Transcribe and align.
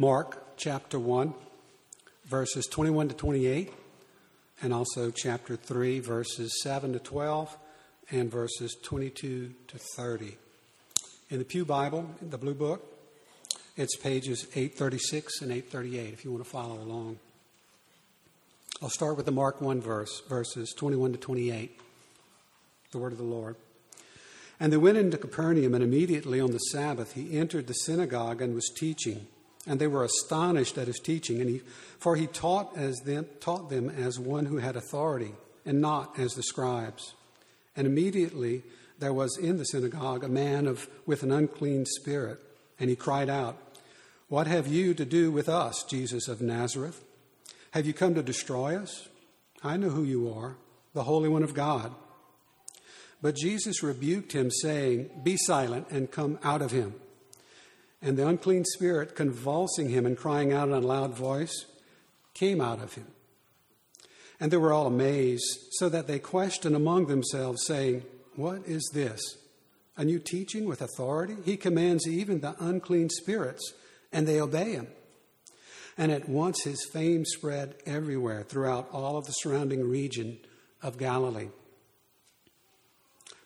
Mark 0.00 0.56
chapter 0.56 0.98
1, 0.98 1.34
verses 2.24 2.66
21 2.68 3.08
to 3.08 3.14
28, 3.14 3.70
and 4.62 4.72
also 4.72 5.10
chapter 5.10 5.56
3, 5.56 6.00
verses 6.00 6.62
7 6.62 6.94
to 6.94 6.98
12, 6.98 7.54
and 8.10 8.30
verses 8.30 8.74
22 8.82 9.52
to 9.68 9.78
30. 9.98 10.38
In 11.28 11.38
the 11.38 11.44
Pew 11.44 11.66
Bible, 11.66 12.08
the 12.22 12.38
Blue 12.38 12.54
Book, 12.54 12.82
it's 13.76 13.94
pages 13.94 14.46
836 14.54 15.42
and 15.42 15.52
838 15.52 16.14
if 16.14 16.24
you 16.24 16.32
want 16.32 16.44
to 16.44 16.50
follow 16.50 16.78
along. 16.78 17.18
I'll 18.80 18.88
start 18.88 19.18
with 19.18 19.26
the 19.26 19.32
Mark 19.32 19.60
1 19.60 19.82
verse, 19.82 20.22
verses 20.30 20.72
21 20.78 21.12
to 21.12 21.18
28. 21.18 21.78
The 22.92 22.98
word 22.98 23.12
of 23.12 23.18
the 23.18 23.24
Lord. 23.24 23.54
And 24.58 24.72
they 24.72 24.78
went 24.78 24.96
into 24.96 25.18
Capernaum, 25.18 25.74
and 25.74 25.84
immediately 25.84 26.40
on 26.40 26.52
the 26.52 26.58
Sabbath 26.58 27.12
he 27.12 27.36
entered 27.36 27.66
the 27.66 27.74
synagogue 27.74 28.40
and 28.40 28.54
was 28.54 28.72
teaching. 28.74 29.26
And 29.66 29.78
they 29.78 29.86
were 29.86 30.04
astonished 30.04 30.78
at 30.78 30.86
his 30.86 30.98
teaching, 30.98 31.40
and 31.40 31.50
he, 31.50 31.60
for 31.98 32.16
he 32.16 32.26
taught, 32.26 32.76
as 32.76 32.96
them, 33.00 33.26
taught 33.40 33.68
them 33.68 33.90
as 33.90 34.18
one 34.18 34.46
who 34.46 34.56
had 34.56 34.76
authority, 34.76 35.34
and 35.66 35.80
not 35.80 36.18
as 36.18 36.32
the 36.32 36.42
scribes. 36.42 37.14
And 37.76 37.86
immediately 37.86 38.62
there 38.98 39.12
was 39.12 39.36
in 39.38 39.58
the 39.58 39.64
synagogue 39.64 40.24
a 40.24 40.28
man 40.28 40.66
of, 40.66 40.88
with 41.06 41.22
an 41.22 41.32
unclean 41.32 41.86
spirit, 41.86 42.38
and 42.78 42.88
he 42.88 42.96
cried 42.96 43.28
out, 43.28 43.58
What 44.28 44.46
have 44.46 44.66
you 44.66 44.94
to 44.94 45.04
do 45.04 45.30
with 45.30 45.48
us, 45.48 45.84
Jesus 45.84 46.28
of 46.28 46.40
Nazareth? 46.40 47.04
Have 47.72 47.86
you 47.86 47.92
come 47.92 48.14
to 48.14 48.22
destroy 48.22 48.76
us? 48.76 49.08
I 49.62 49.76
know 49.76 49.90
who 49.90 50.04
you 50.04 50.32
are, 50.32 50.56
the 50.94 51.04
Holy 51.04 51.28
One 51.28 51.42
of 51.42 51.54
God. 51.54 51.94
But 53.22 53.36
Jesus 53.36 53.82
rebuked 53.82 54.32
him, 54.32 54.50
saying, 54.50 55.10
Be 55.22 55.36
silent 55.36 55.88
and 55.90 56.10
come 56.10 56.38
out 56.42 56.62
of 56.62 56.70
him. 56.70 56.94
And 58.02 58.16
the 58.16 58.26
unclean 58.26 58.64
spirit, 58.64 59.14
convulsing 59.14 59.90
him 59.90 60.06
and 60.06 60.16
crying 60.16 60.52
out 60.52 60.68
in 60.68 60.74
a 60.74 60.80
loud 60.80 61.14
voice, 61.14 61.66
came 62.34 62.60
out 62.60 62.82
of 62.82 62.94
him. 62.94 63.06
And 64.38 64.50
they 64.50 64.56
were 64.56 64.72
all 64.72 64.86
amazed, 64.86 65.44
so 65.72 65.90
that 65.90 66.06
they 66.06 66.18
questioned 66.18 66.74
among 66.74 67.06
themselves, 67.06 67.66
saying, 67.66 68.04
What 68.36 68.62
is 68.66 68.90
this? 68.94 69.20
A 69.98 70.04
new 70.04 70.18
teaching 70.18 70.64
with 70.64 70.80
authority? 70.80 71.36
He 71.44 71.58
commands 71.58 72.08
even 72.08 72.40
the 72.40 72.56
unclean 72.58 73.10
spirits, 73.10 73.74
and 74.10 74.26
they 74.26 74.40
obey 74.40 74.72
him. 74.72 74.88
And 75.98 76.10
at 76.10 76.26
once 76.26 76.64
his 76.64 76.88
fame 76.90 77.26
spread 77.26 77.74
everywhere 77.84 78.42
throughout 78.42 78.88
all 78.92 79.18
of 79.18 79.26
the 79.26 79.32
surrounding 79.32 79.86
region 79.86 80.38
of 80.82 80.96
Galilee. 80.96 81.50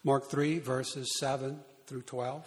Mark 0.04 0.30
3, 0.30 0.60
verses 0.60 1.10
7 1.18 1.58
through 1.86 2.02
12. 2.02 2.46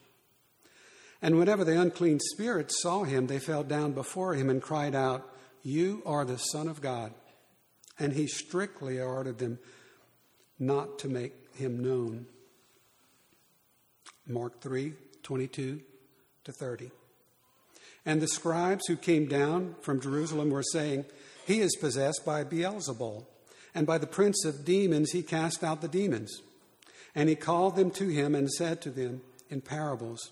And 1.21 1.37
whenever 1.37 1.63
the 1.63 1.79
unclean 1.79 2.19
spirits 2.19 2.81
saw 2.81 3.03
him, 3.03 3.27
they 3.27 3.39
fell 3.39 3.63
down 3.63 3.91
before 3.93 4.33
him 4.33 4.49
and 4.49 4.61
cried 4.61 4.95
out, 4.95 5.29
You 5.61 6.01
are 6.05 6.25
the 6.25 6.37
Son 6.37 6.67
of 6.67 6.81
God. 6.81 7.13
And 7.99 8.13
he 8.13 8.25
strictly 8.25 8.99
ordered 8.99 9.37
them 9.37 9.59
not 10.57 10.97
to 10.99 11.07
make 11.07 11.33
him 11.55 11.83
known. 11.83 12.25
Mark 14.27 14.61
3 14.61 14.93
22 15.23 15.81
to 16.45 16.51
30. 16.51 16.91
And 18.05 18.19
the 18.19 18.27
scribes 18.27 18.87
who 18.87 18.95
came 18.95 19.27
down 19.27 19.75
from 19.81 20.01
Jerusalem 20.01 20.49
were 20.49 20.63
saying, 20.63 21.05
He 21.45 21.59
is 21.59 21.75
possessed 21.79 22.23
by 22.25 22.43
Beelzebul 22.43 23.25
and 23.75 23.85
by 23.85 23.97
the 23.97 24.07
prince 24.07 24.43
of 24.45 24.65
demons 24.65 25.11
he 25.11 25.21
cast 25.21 25.63
out 25.63 25.81
the 25.81 25.87
demons. 25.87 26.41
And 27.13 27.29
he 27.29 27.35
called 27.35 27.75
them 27.75 27.91
to 27.91 28.07
him 28.07 28.33
and 28.35 28.49
said 28.49 28.81
to 28.81 28.89
them 28.89 29.21
in 29.49 29.61
parables, 29.61 30.31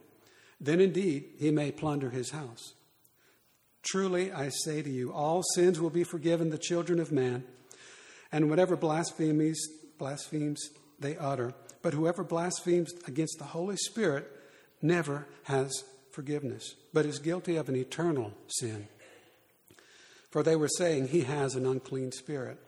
Then 0.61 0.79
indeed 0.79 1.25
he 1.39 1.49
may 1.49 1.71
plunder 1.71 2.11
his 2.11 2.29
house. 2.29 2.73
Truly 3.81 4.31
I 4.31 4.49
say 4.49 4.83
to 4.83 4.89
you, 4.89 5.11
all 5.11 5.41
sins 5.55 5.81
will 5.81 5.89
be 5.89 6.03
forgiven 6.03 6.51
the 6.51 6.57
children 6.59 6.99
of 6.99 7.11
man, 7.11 7.43
and 8.31 8.47
whatever 8.47 8.77
blasphemies 8.77 9.59
blasphemes 9.97 10.69
they 10.99 11.17
utter. 11.17 11.53
But 11.81 11.95
whoever 11.95 12.23
blasphemes 12.23 12.93
against 13.07 13.39
the 13.39 13.45
Holy 13.45 13.75
Spirit 13.75 14.31
never 14.83 15.27
has 15.43 15.83
forgiveness, 16.11 16.75
but 16.93 17.07
is 17.07 17.17
guilty 17.17 17.55
of 17.55 17.67
an 17.67 17.75
eternal 17.75 18.31
sin. 18.47 18.87
For 20.29 20.43
they 20.43 20.55
were 20.55 20.69
saying 20.69 21.07
he 21.07 21.21
has 21.21 21.55
an 21.55 21.65
unclean 21.65 22.11
spirit. 22.11 22.59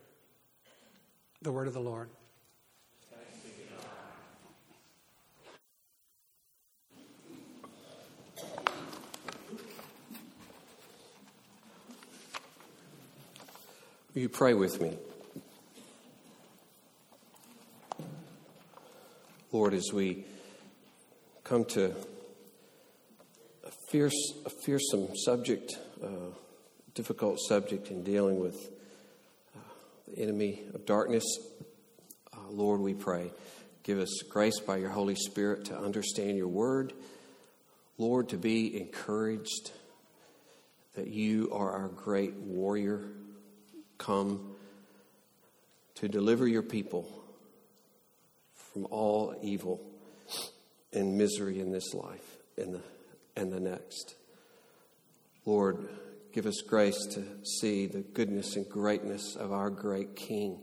The 1.44 1.52
word 1.52 1.68
of 1.68 1.74
the 1.74 1.80
Lord. 1.80 2.10
Will 14.14 14.22
you 14.22 14.30
pray 14.30 14.54
with 14.54 14.80
me? 14.80 14.96
Lord, 19.52 19.74
as 19.74 19.90
we 19.92 20.26
come 21.44 21.66
to 21.66 21.96
a 23.66 23.72
fierce, 23.90 24.14
a 24.46 24.52
fearsome 24.52 25.16
subject, 25.16 25.80
a 26.04 26.10
difficult 26.94 27.40
subject 27.40 27.90
in 27.90 28.04
dealing 28.04 28.40
with 28.40 28.56
the 30.08 30.22
enemy 30.22 30.62
of 30.76 30.86
darkness. 30.86 31.26
Uh, 32.32 32.52
Lord, 32.52 32.82
we 32.82 32.94
pray, 32.94 33.32
give 33.82 33.98
us 33.98 34.22
grace 34.30 34.60
by 34.60 34.78
your 34.78 34.92
Holy 34.92 35.16
Spirit 35.16 35.66
to 35.66 35.78
understand 35.78 36.38
your 36.38 36.50
word. 36.50 36.94
Lord, 37.98 38.30
to 38.30 38.38
be 38.38 38.80
encouraged 38.80 39.72
that 40.94 41.08
you 41.08 41.50
are 41.52 41.72
our 41.72 41.88
great 41.88 42.36
warrior, 42.36 43.02
come 44.06 44.56
to 45.96 46.08
deliver 46.08 46.48
your 46.48 46.64
people 46.64 47.08
from 48.74 48.88
all 48.90 49.36
evil 49.42 49.82
and 50.92 51.18
misery 51.18 51.60
in 51.60 51.72
this 51.72 51.94
life 51.94 52.38
and 52.58 52.76
the, 52.76 52.82
and 53.36 53.52
the 53.52 53.60
next. 53.60 54.16
Lord, 55.46 55.88
Give 56.34 56.48
us 56.48 56.62
grace 56.68 56.98
to 57.12 57.24
see 57.46 57.86
the 57.86 58.00
goodness 58.00 58.56
and 58.56 58.68
greatness 58.68 59.36
of 59.36 59.52
our 59.52 59.70
great 59.70 60.16
King, 60.16 60.58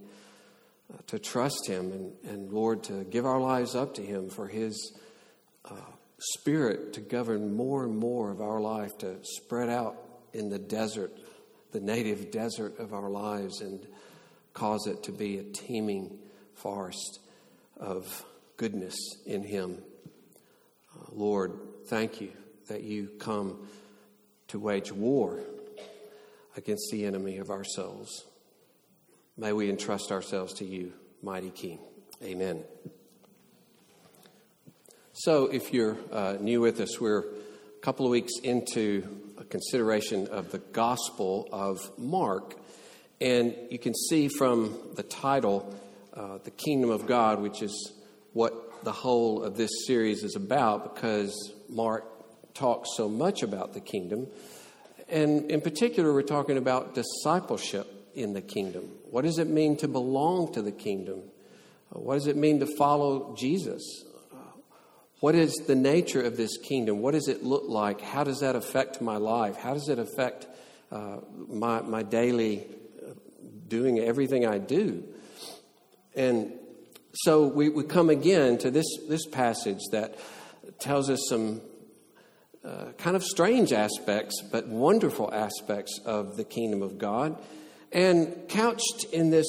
uh, 0.92 0.96
to 1.06 1.20
trust 1.20 1.68
Him, 1.68 1.92
and, 1.92 2.12
and 2.24 2.52
Lord, 2.52 2.82
to 2.84 3.04
give 3.04 3.24
our 3.24 3.38
lives 3.38 3.76
up 3.76 3.94
to 3.94 4.02
Him 4.02 4.30
for 4.30 4.48
His 4.48 4.92
uh, 5.64 5.76
Spirit 6.18 6.94
to 6.94 7.00
govern 7.00 7.54
more 7.54 7.84
and 7.84 7.96
more 7.96 8.32
of 8.32 8.40
our 8.40 8.60
life, 8.60 8.98
to 8.98 9.18
spread 9.22 9.68
out 9.68 9.96
in 10.32 10.48
the 10.48 10.58
desert, 10.58 11.12
the 11.72 11.80
native 11.80 12.30
desert 12.30 12.78
of 12.78 12.92
our 12.92 13.10
lives, 13.10 13.60
and 13.60 13.86
cause 14.54 14.86
it 14.86 15.02
to 15.04 15.12
be 15.12 15.38
a 15.38 15.44
teeming 15.44 16.18
forest 16.54 17.20
of 17.76 18.24
goodness 18.56 18.96
in 19.26 19.42
Him. 19.42 19.78
Uh, 20.94 21.04
Lord, 21.12 21.52
thank 21.86 22.20
you 22.20 22.32
that 22.68 22.82
you 22.82 23.10
come 23.18 23.66
to 24.48 24.58
wage 24.58 24.92
war 24.92 25.40
against 26.56 26.88
the 26.90 27.04
enemy 27.04 27.38
of 27.38 27.50
our 27.50 27.64
souls. 27.64 28.24
May 29.36 29.52
we 29.52 29.70
entrust 29.70 30.12
ourselves 30.12 30.54
to 30.54 30.64
you, 30.64 30.92
mighty 31.22 31.50
King. 31.50 31.78
Amen. 32.22 32.64
So, 35.12 35.46
if 35.46 35.72
you're 35.72 35.96
uh, 36.12 36.36
new 36.40 36.60
with 36.60 36.80
us, 36.80 37.00
we're 37.00 37.24
couple 37.80 38.04
of 38.04 38.12
weeks 38.12 38.32
into 38.42 39.02
a 39.38 39.44
consideration 39.44 40.26
of 40.28 40.52
the 40.52 40.58
Gospel 40.58 41.48
of 41.50 41.78
Mark. 41.96 42.54
And 43.22 43.54
you 43.70 43.78
can 43.78 43.94
see 43.94 44.28
from 44.28 44.76
the 44.96 45.02
title, 45.02 45.74
uh, 46.12 46.38
The 46.44 46.50
Kingdom 46.50 46.90
of 46.90 47.06
God, 47.06 47.40
which 47.40 47.62
is 47.62 47.92
what 48.34 48.84
the 48.84 48.92
whole 48.92 49.42
of 49.42 49.56
this 49.56 49.70
series 49.86 50.22
is 50.24 50.36
about, 50.36 50.94
because 50.94 51.54
Mark 51.70 52.04
talks 52.52 52.90
so 52.96 53.08
much 53.08 53.42
about 53.42 53.72
the 53.72 53.80
kingdom. 53.80 54.26
And 55.08 55.50
in 55.50 55.62
particular, 55.62 56.12
we're 56.12 56.22
talking 56.22 56.58
about 56.58 56.94
discipleship 56.94 57.86
in 58.14 58.34
the 58.34 58.42
kingdom. 58.42 58.90
What 59.10 59.22
does 59.22 59.38
it 59.38 59.48
mean 59.48 59.78
to 59.78 59.88
belong 59.88 60.52
to 60.52 60.60
the 60.60 60.72
kingdom? 60.72 61.22
What 61.88 62.14
does 62.14 62.26
it 62.26 62.36
mean 62.36 62.60
to 62.60 62.66
follow 62.76 63.34
Jesus? 63.38 64.04
What 65.20 65.34
is 65.34 65.54
the 65.66 65.74
nature 65.74 66.22
of 66.22 66.38
this 66.38 66.56
kingdom? 66.56 67.00
What 67.00 67.12
does 67.12 67.28
it 67.28 67.44
look 67.44 67.64
like? 67.68 68.00
How 68.00 68.24
does 68.24 68.40
that 68.40 68.56
affect 68.56 69.02
my 69.02 69.18
life? 69.18 69.56
How 69.56 69.74
does 69.74 69.90
it 69.90 69.98
affect 69.98 70.46
uh, 70.90 71.18
my, 71.46 71.82
my 71.82 72.02
daily 72.02 72.66
uh, 73.02 73.12
doing 73.68 73.98
everything 73.98 74.46
I 74.46 74.56
do? 74.56 75.04
And 76.14 76.54
so 77.12 77.46
we, 77.46 77.68
we 77.68 77.84
come 77.84 78.08
again 78.08 78.56
to 78.58 78.70
this, 78.70 78.86
this 79.08 79.26
passage 79.26 79.80
that 79.92 80.18
tells 80.78 81.10
us 81.10 81.20
some 81.28 81.60
uh, 82.64 82.92
kind 82.96 83.14
of 83.14 83.22
strange 83.22 83.74
aspects, 83.74 84.42
but 84.50 84.68
wonderful 84.68 85.32
aspects 85.34 86.00
of 86.06 86.38
the 86.38 86.44
kingdom 86.44 86.80
of 86.80 86.96
God. 86.96 87.36
And 87.92 88.48
couched 88.48 89.04
in 89.12 89.30
this 89.30 89.46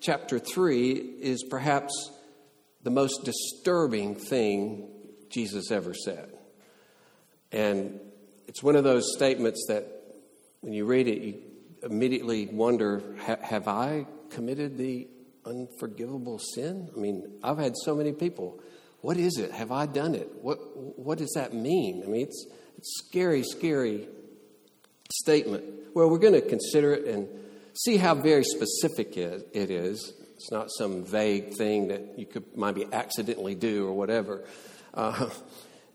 chapter 0.00 0.38
3 0.38 0.92
is 0.92 1.42
perhaps 1.42 2.10
the 2.86 2.90
most 2.92 3.24
disturbing 3.24 4.14
thing 4.14 4.86
Jesus 5.28 5.72
ever 5.72 5.92
said. 5.92 6.32
And 7.50 7.98
it's 8.46 8.62
one 8.62 8.76
of 8.76 8.84
those 8.84 9.12
statements 9.16 9.66
that 9.66 9.88
when 10.60 10.72
you 10.72 10.84
read 10.84 11.08
it, 11.08 11.20
you 11.20 11.42
immediately 11.82 12.46
wonder 12.46 13.02
have 13.42 13.66
I 13.66 14.06
committed 14.30 14.78
the 14.78 15.08
unforgivable 15.44 16.38
sin? 16.38 16.88
I 16.96 17.00
mean, 17.00 17.40
I've 17.42 17.58
had 17.58 17.72
so 17.76 17.96
many 17.96 18.12
people. 18.12 18.60
What 19.00 19.16
is 19.16 19.36
it? 19.38 19.50
Have 19.50 19.72
I 19.72 19.86
done 19.86 20.14
it? 20.14 20.30
What, 20.40 20.58
what 20.96 21.18
does 21.18 21.32
that 21.34 21.52
mean? 21.52 22.04
I 22.04 22.06
mean, 22.06 22.22
it's, 22.22 22.46
it's 22.78 23.02
scary, 23.04 23.42
scary 23.42 24.06
statement. 25.10 25.64
Well, 25.92 26.08
we're 26.08 26.18
going 26.18 26.40
to 26.40 26.40
consider 26.40 26.94
it 26.94 27.08
and 27.08 27.26
see 27.84 27.96
how 27.96 28.14
very 28.14 28.44
specific 28.44 29.16
it 29.16 29.72
is. 29.72 30.12
It's 30.36 30.52
not 30.52 30.68
some 30.70 31.02
vague 31.02 31.54
thing 31.54 31.88
that 31.88 32.18
you 32.18 32.26
could 32.26 32.44
maybe 32.56 32.86
accidentally 32.92 33.54
do 33.54 33.86
or 33.86 33.94
whatever. 33.94 34.44
Uh, 34.92 35.30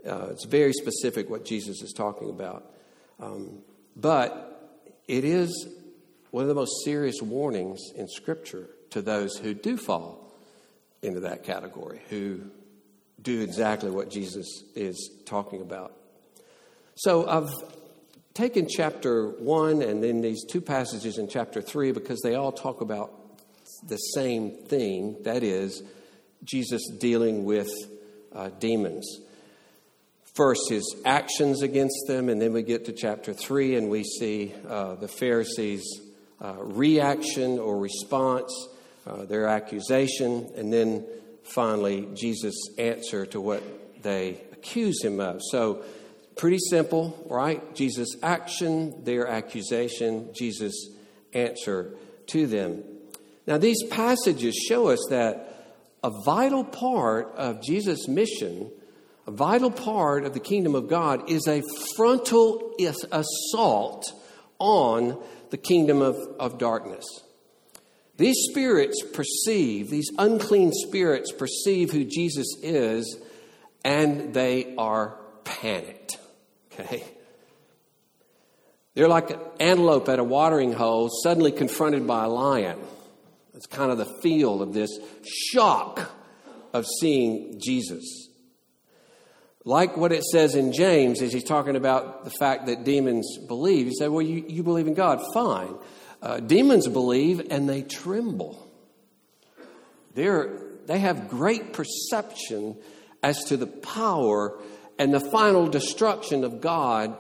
uh, 0.08 0.28
it's 0.32 0.46
very 0.46 0.74
specific 0.74 1.30
what 1.30 1.46
Jesus 1.46 1.82
is 1.82 1.94
talking 1.94 2.30
about. 2.30 2.66
Um, 3.20 3.60
but 3.96 4.84
it 5.08 5.24
is 5.24 5.68
one 6.32 6.42
of 6.44 6.48
the 6.48 6.56
most 6.56 6.84
serious 6.84 7.22
warnings 7.22 7.80
in 7.96 8.08
Scripture 8.08 8.68
to 8.90 9.02
those 9.02 9.38
who 9.38 9.54
do 9.54 9.78
fall 9.78 10.34
into 11.04 11.20
that 11.20 11.44
category, 11.44 12.02
who 12.10 12.42
do 13.22 13.42
exactly 13.42 13.92
what 13.92 14.10
Jesus 14.10 14.48
is 14.76 15.12
talking 15.26 15.62
about. 15.62 15.94
So 16.96 17.28
I've 17.28 17.54
taken 18.34 18.68
chapter 18.68 19.30
1 19.30 19.84
and 19.84 20.04
then 20.04 20.22
these 20.22 20.44
two 20.46 20.62
passages 20.62 21.20
in 21.20 21.28
chapter 21.28 21.62
3 21.62 21.92
because 21.92 22.22
they 22.22 22.34
all 22.34 22.52
talk 22.52 22.82
about 22.82 23.21
the 23.84 23.98
same 23.98 24.52
thing 24.66 25.18
that 25.24 25.44
is, 25.44 25.84
Jesus 26.44 26.82
dealing 27.00 27.44
with 27.46 27.70
uh, 28.34 28.50
demons. 28.60 29.20
First, 30.36 30.70
his 30.70 30.96
actions 31.06 31.62
against 31.62 32.06
them, 32.08 32.30
and 32.30 32.42
then 32.42 32.54
we 32.54 32.64
get 32.64 32.86
to 32.86 32.94
chapter 32.94 33.34
3 33.34 33.76
and 33.76 33.90
we 33.90 34.04
see 34.04 34.54
uh, 34.68 34.96
the 34.96 35.08
Pharisees' 35.08 35.84
uh, 36.40 36.56
reaction 36.58 37.60
or 37.60 37.78
response, 37.78 38.52
uh, 39.06 39.26
their 39.26 39.48
accusation, 39.48 40.50
and 40.56 40.72
then 40.72 41.06
finally 41.44 42.08
Jesus' 42.14 42.70
answer 42.78 43.26
to 43.28 43.42
what 43.42 43.62
they 44.04 44.42
accuse 44.54 45.04
him 45.04 45.20
of. 45.20 45.42
So, 45.52 45.84
pretty 46.38 46.60
simple, 46.70 47.26
right? 47.30 47.76
Jesus' 47.76 48.16
action, 48.24 49.04
their 49.04 49.28
accusation, 49.28 50.30
Jesus' 50.34 50.90
answer 51.34 51.94
to 52.28 52.48
them. 52.48 52.84
Now, 53.48 53.58
these 53.58 53.84
passages 53.90 54.56
show 54.56 54.90
us 54.90 55.00
that 55.10 55.52
a 56.04 56.12
vital 56.26 56.64
part 56.64 57.34
of 57.36 57.62
Jesus' 57.62 58.08
mission, 58.08 58.72
a 59.28 59.32
vital 59.32 59.72
part 59.72 60.26
of 60.26 60.34
the 60.34 60.40
kingdom 60.40 60.76
of 60.76 60.88
God, 60.88 61.30
is 61.30 61.48
a 61.48 61.62
frontal 61.96 62.76
assault 63.12 64.12
on 64.60 65.22
the 65.50 65.58
kingdom 65.58 66.02
of, 66.02 66.18
of 66.40 66.58
darkness. 66.58 67.06
These 68.18 68.38
spirits 68.52 69.04
perceive, 69.14 69.90
these 69.90 70.12
unclean 70.18 70.72
spirits 70.74 71.32
perceive 71.32 71.92
who 71.92 72.06
Jesus 72.06 72.56
is, 72.62 73.20
and 73.84 74.34
they 74.34 74.76
are 74.76 75.18
panicked. 75.44 76.18
Okay? 76.74 77.04
They're 78.94 79.08
like 79.08 79.32
an 79.32 79.40
antelope 79.60 80.10
at 80.10 80.20
a 80.20 80.24
watering 80.24 80.74
hole 80.74 81.10
suddenly 81.24 81.52
confronted 81.52 82.06
by 82.06 82.26
a 82.26 82.30
lion. 82.30 82.80
It's 83.62 83.68
kind 83.68 83.92
of 83.92 84.00
the 84.00 84.06
feel 84.24 84.64
of 84.64 84.74
this 84.74 84.90
shock 85.24 86.10
of 86.74 86.84
seeing 87.00 87.60
Jesus. 87.64 88.28
Like 89.64 89.96
what 89.96 90.12
it 90.12 90.24
says 90.24 90.56
in 90.56 90.74
James, 90.74 91.22
as 91.22 91.32
he's 91.32 91.44
talking 91.44 91.76
about 91.76 92.24
the 92.24 92.32
fact 92.32 92.66
that 92.66 92.84
demons 92.84 93.38
believe. 93.48 93.86
He 93.86 93.94
said, 93.94 94.10
Well, 94.10 94.24
you, 94.24 94.44
you 94.48 94.64
believe 94.64 94.88
in 94.88 94.96
God, 94.96 95.22
fine. 95.32 95.76
Uh, 96.24 96.40
demons 96.40 96.88
believe 96.88 97.52
and 97.52 97.70
they 97.70 97.84
tremble. 97.84 98.68
They're, 100.16 100.58
they 100.88 100.98
have 100.98 101.30
great 101.30 101.72
perception 101.72 102.78
as 103.22 103.44
to 103.50 103.58
the 103.58 103.68
power 103.68 104.60
and 104.98 105.14
the 105.14 105.20
final 105.20 105.68
destruction 105.68 106.44
of 106.44 106.62
God, 106.62 107.16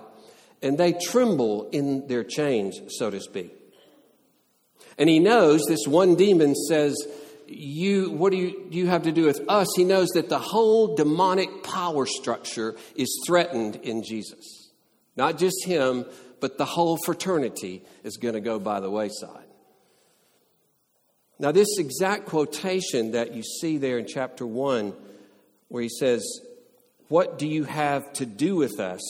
and 0.64 0.76
they 0.76 0.94
tremble 0.94 1.70
in 1.70 2.08
their 2.08 2.24
chains, 2.24 2.82
so 2.98 3.12
to 3.12 3.20
speak. 3.20 3.61
And 4.98 5.10
he 5.10 5.20
knows 5.20 5.62
this 5.68 5.88
one 5.88 6.16
demon 6.16 6.56
says, 6.56 6.96
you, 7.48 8.12
what 8.12 8.32
do 8.32 8.38
you, 8.38 8.68
do 8.70 8.78
you 8.78 8.88
have 8.88 9.04
to 9.04 9.12
do 9.12 9.26
with 9.26 9.42
us? 9.48 9.68
He 9.76 9.84
knows 9.84 10.10
that 10.10 10.30
the 10.30 10.40
whole 10.40 10.96
demonic 10.96 11.64
power 11.64 12.06
structure 12.06 12.76
is 12.96 13.22
threatened 13.26 13.78
in 13.78 14.04
Jesus. 14.04 14.72
Not 15.16 15.38
just 15.38 15.66
him, 15.66 16.06
but 16.40 16.58
the 16.58 16.66
whole 16.66 16.98
fraternity 17.06 17.84
is 18.04 18.18
going 18.18 18.34
to 18.36 18.42
go 18.42 18.60
by 18.60 18.80
the 18.80 18.90
wayside. 18.90 19.46
Now, 21.40 21.52
this 21.52 21.80
exact 21.80 22.28
quotation 22.28 23.12
that 23.12 23.34
you 23.34 23.44
see 23.44 23.78
there 23.78 23.98
in 23.98 24.06
chapter 24.08 24.46
1, 24.46 24.94
where 25.70 25.84
he 25.84 25.90
says, 25.90 26.24
What 27.08 27.40
do 27.40 27.48
you 27.48 27.64
have 27.64 28.12
to 28.14 28.26
do 28.26 28.56
with 28.56 28.80
us? 28.80 29.02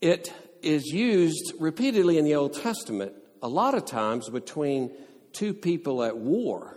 It 0.00 0.32
is 0.62 0.86
used 0.86 1.52
repeatedly 1.60 2.18
in 2.18 2.24
the 2.24 2.34
Old 2.36 2.54
Testament 2.54 3.12
a 3.46 3.48
lot 3.48 3.74
of 3.74 3.84
times 3.84 4.28
between 4.28 4.90
two 5.32 5.54
people 5.54 6.02
at 6.02 6.16
war. 6.16 6.76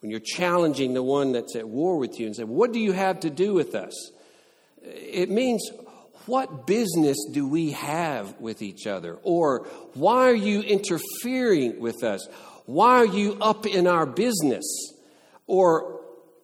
When 0.00 0.10
you're 0.10 0.18
challenging 0.18 0.92
the 0.92 1.04
one 1.04 1.30
that's 1.30 1.54
at 1.54 1.68
war 1.68 1.98
with 1.98 2.18
you 2.18 2.26
and 2.26 2.34
say, 2.34 2.42
What 2.42 2.72
do 2.72 2.80
you 2.80 2.90
have 2.90 3.20
to 3.20 3.30
do 3.30 3.54
with 3.54 3.76
us? 3.76 4.10
It 4.82 5.30
means, 5.30 5.70
What 6.26 6.66
business 6.66 7.16
do 7.32 7.48
we 7.48 7.70
have 7.70 8.40
with 8.40 8.60
each 8.60 8.88
other? 8.88 9.20
Or, 9.22 9.68
Why 9.94 10.28
are 10.28 10.34
you 10.34 10.62
interfering 10.62 11.78
with 11.78 12.02
us? 12.02 12.26
Why 12.66 12.96
are 12.96 13.06
you 13.06 13.38
up 13.40 13.64
in 13.64 13.86
our 13.86 14.04
business? 14.04 14.64
Or, 15.46 16.00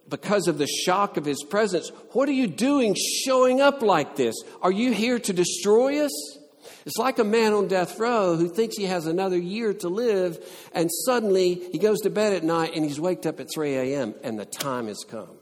because 0.09 0.47
of 0.47 0.59
the 0.59 0.69
shock 0.69 1.16
of 1.16 1.25
his 1.25 1.42
presence, 1.42 1.90
what 2.12 2.28
are 2.28 2.33
you 2.33 2.47
doing 2.47 2.95
showing 3.25 3.61
up 3.61 3.83
like 3.83 4.14
this? 4.14 4.37
Are 4.62 4.73
you 4.73 4.92
here 4.92 5.19
to 5.19 5.33
destroy 5.33 6.04
us? 6.04 6.39
It's 6.87 6.96
like 6.96 7.18
a 7.18 7.25
man 7.25 7.52
on 7.52 7.68
death 7.68 7.99
row 7.99 8.37
who 8.37 8.49
thinks 8.49 8.76
he 8.76 8.84
has 8.84 9.06
another 9.06 9.38
year 9.38 9.75
to 9.75 9.88
live, 9.88 10.38
and 10.72 10.90
suddenly 11.04 11.54
he 11.54 11.78
goes 11.78 12.00
to 12.00 12.10
bed 12.10 12.32
at 12.32 12.44
night 12.44 12.75
and 12.75 12.84
he's 12.84 13.00
waked 13.00 13.26
up 13.26 13.40
at 13.40 13.49
3 13.52 13.75
a.m. 13.75 14.14
and 14.22 14.38
the 14.38 14.46
time 14.46 14.87
has 14.87 15.04
come. 15.08 15.38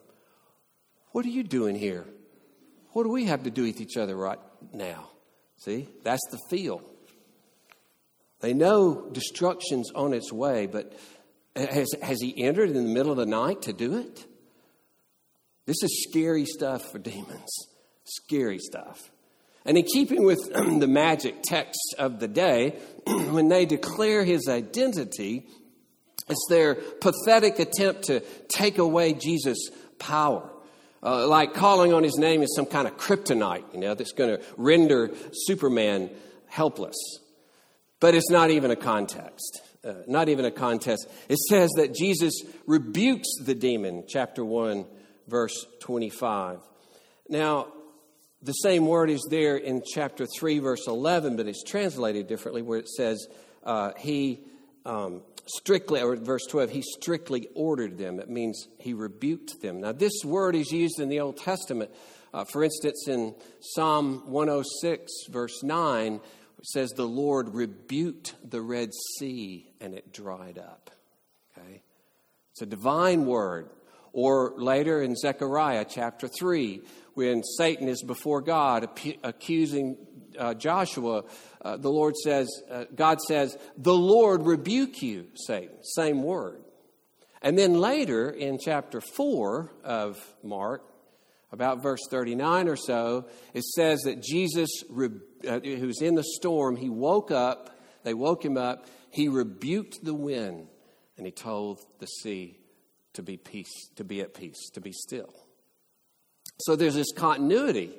What 1.13 1.25
are 1.25 1.31
you 1.31 1.43
doing 1.43 1.77
here? 1.77 2.07
What 2.93 3.05
do 3.05 3.11
we 3.11 3.27
have 3.27 3.45
to 3.45 3.51
do 3.51 3.63
with 3.63 3.81
each 3.81 3.97
other 3.97 4.17
right 4.17 4.39
now? 4.73 5.11
See, 5.59 5.89
that's 6.03 6.27
the 6.31 6.39
feel. 6.51 6.83
They 8.41 8.55
know 8.55 9.09
destruction's 9.13 9.91
on 9.95 10.13
its 10.13 10.33
way, 10.33 10.67
but 10.67 10.97
has, 11.57 11.89
has 12.03 12.21
he 12.21 12.45
entered 12.45 12.71
in 12.71 12.75
the 12.75 12.95
middle 12.95 13.11
of 13.11 13.19
the 13.19 13.27
night 13.27 13.63
to 13.63 13.73
do 13.73 13.99
it? 13.99 14.27
This 15.67 15.83
is 15.83 16.07
scary 16.09 16.47
stuff 16.47 16.93
for 16.93 16.99
demons. 16.99 17.51
Scary 18.05 18.59
stuff. 18.59 19.11
And 19.69 19.77
in 19.77 19.85
keeping 19.85 20.25
with 20.25 20.39
the 20.53 20.89
magic 20.89 21.43
text 21.43 21.95
of 21.99 22.21
the 22.21 22.27
day, 22.27 22.79
when 23.07 23.49
they 23.49 23.67
declare 23.67 24.25
his 24.25 24.49
identity, 24.49 25.47
it's 26.27 26.47
their 26.49 26.75
pathetic 26.75 27.59
attempt 27.59 28.05
to 28.05 28.21
take 28.49 28.79
away 28.79 29.13
Jesus' 29.13 29.69
power. 29.99 30.51
Uh, 31.03 31.29
like 31.29 31.53
calling 31.53 31.93
on 31.93 32.03
his 32.03 32.17
name 32.17 32.43
is 32.43 32.55
some 32.57 32.65
kind 32.65 32.89
of 32.89 32.97
kryptonite, 32.97 33.75
you 33.75 33.79
know, 33.79 33.95
that's 33.95 34.13
going 34.13 34.39
to 34.39 34.43
render 34.57 35.11
Superman 35.33 36.09
helpless. 36.47 36.97
But 38.01 38.15
it's 38.15 38.31
not 38.31 38.51
even 38.51 38.71
a 38.71 38.77
context. 38.77 39.61
Uh, 39.85 39.95
not 40.07 40.31
even 40.31 40.47
a 40.47 40.51
contest. 40.51 41.07
It 41.29 41.39
says 41.39 41.71
that 41.77 41.95
Jesus 41.95 42.43
rebukes 42.67 43.29
the 43.45 43.55
demon, 43.55 44.05
chapter 44.09 44.43
1, 44.43 44.87
verse 45.29 45.67
25. 45.81 46.59
Now, 47.29 47.69
the 48.43 48.53
same 48.53 48.87
word 48.87 49.11
is 49.11 49.27
there 49.31 49.57
in 49.57 49.83
chapter 49.85 50.27
3, 50.27 50.61
verse 50.61 50.87
11, 50.87 51.37
but 51.37 51.47
it's 51.47 51.65
translated 51.65 52.29
differently, 52.29 52.63
where 52.63 52.79
it 52.79 52.89
says, 52.89 53.27
uh, 53.65 53.93
He 53.99 54.41
um, 54.87 55.23
strictly, 55.47 56.01
or 56.01 56.17
verse 56.17 56.47
12, 56.47 56.71
He 56.71 56.83
strictly 56.83 57.49
ordered 57.55 57.99
them. 57.99 58.21
It 58.21 58.31
means 58.31 58.69
He 58.79 58.95
rebuked 58.95 59.61
them. 59.61 59.81
Now, 59.81 59.93
this 59.93 60.25
word 60.25 60.55
is 60.55 60.71
used 60.71 61.01
in 61.01 61.09
the 61.09 61.21
Old 61.21 61.39
Testament. 61.39 61.91
Uh, 62.33 62.45
for 62.45 62.63
instance, 62.63 63.09
in 63.09 63.35
Psalm 63.61 64.23
106, 64.27 65.11
verse 65.31 65.63
9, 65.63 66.15
it 66.59 66.67
says, 66.67 66.91
The 66.91 67.09
Lord 67.09 67.55
rebuked 67.55 68.35
the 68.49 68.61
Red 68.61 68.91
Sea 69.19 69.71
and 69.81 69.95
it 69.95 70.13
dried 70.13 70.59
up. 70.59 70.91
Okay? 71.57 71.83
It's 72.53 72.63
a 72.63 72.67
divine 72.67 73.27
word. 73.27 73.71
Or 74.13 74.55
later 74.57 75.03
in 75.03 75.15
Zechariah 75.17 75.85
chapter 75.89 76.29
3, 76.29 76.83
when 77.19 77.43
Satan 77.43 77.89
is 77.89 78.05
before 78.05 78.41
God 78.41 78.89
accusing 79.25 79.97
uh, 80.39 80.55
Joshua, 80.55 81.25
uh, 81.61 81.77
the 81.77 81.91
Lord 81.91 82.15
says, 82.15 82.47
uh, 82.71 82.85
God 82.95 83.21
says, 83.21 83.59
The 83.77 83.93
Lord 83.93 84.47
rebuke 84.47 85.03
you, 85.03 85.27
Satan. 85.35 85.83
Same 85.83 86.23
word. 86.23 86.63
And 87.43 87.59
then 87.59 87.75
later 87.75 88.31
in 88.31 88.61
chapter 88.65 89.01
4 89.01 89.69
of 89.83 90.17
Mark, 90.45 90.85
about 91.51 91.83
verse 91.83 92.03
39 92.09 92.69
or 92.69 92.77
so, 92.77 93.27
it 93.53 93.65
says 93.65 94.03
that 94.03 94.23
Jesus, 94.23 94.71
uh, 94.89 95.59
who's 95.59 96.01
in 96.01 96.15
the 96.15 96.25
storm, 96.37 96.77
he 96.77 96.89
woke 96.89 97.33
up, 97.33 97.77
they 98.05 98.15
woke 98.15 98.45
him 98.45 98.57
up, 98.57 98.87
he 99.11 99.27
rebuked 99.27 100.05
the 100.05 100.15
wind, 100.15 100.69
and 101.17 101.27
he 101.27 101.33
told 101.33 101.81
the 101.99 102.07
sea 102.07 102.61
to 103.15 103.25
be 103.25 103.37
peace, 103.37 103.89
to 103.97 104.05
be 104.05 104.21
at 104.21 104.35
peace, 104.35 104.71
to 104.75 104.81
be 104.81 104.93
still. 104.93 105.48
So 106.61 106.75
there's 106.75 106.97
this 106.97 107.13
continuity 107.13 107.93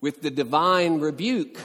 with 0.00 0.22
the 0.22 0.30
divine 0.30 1.00
rebuke 1.00 1.58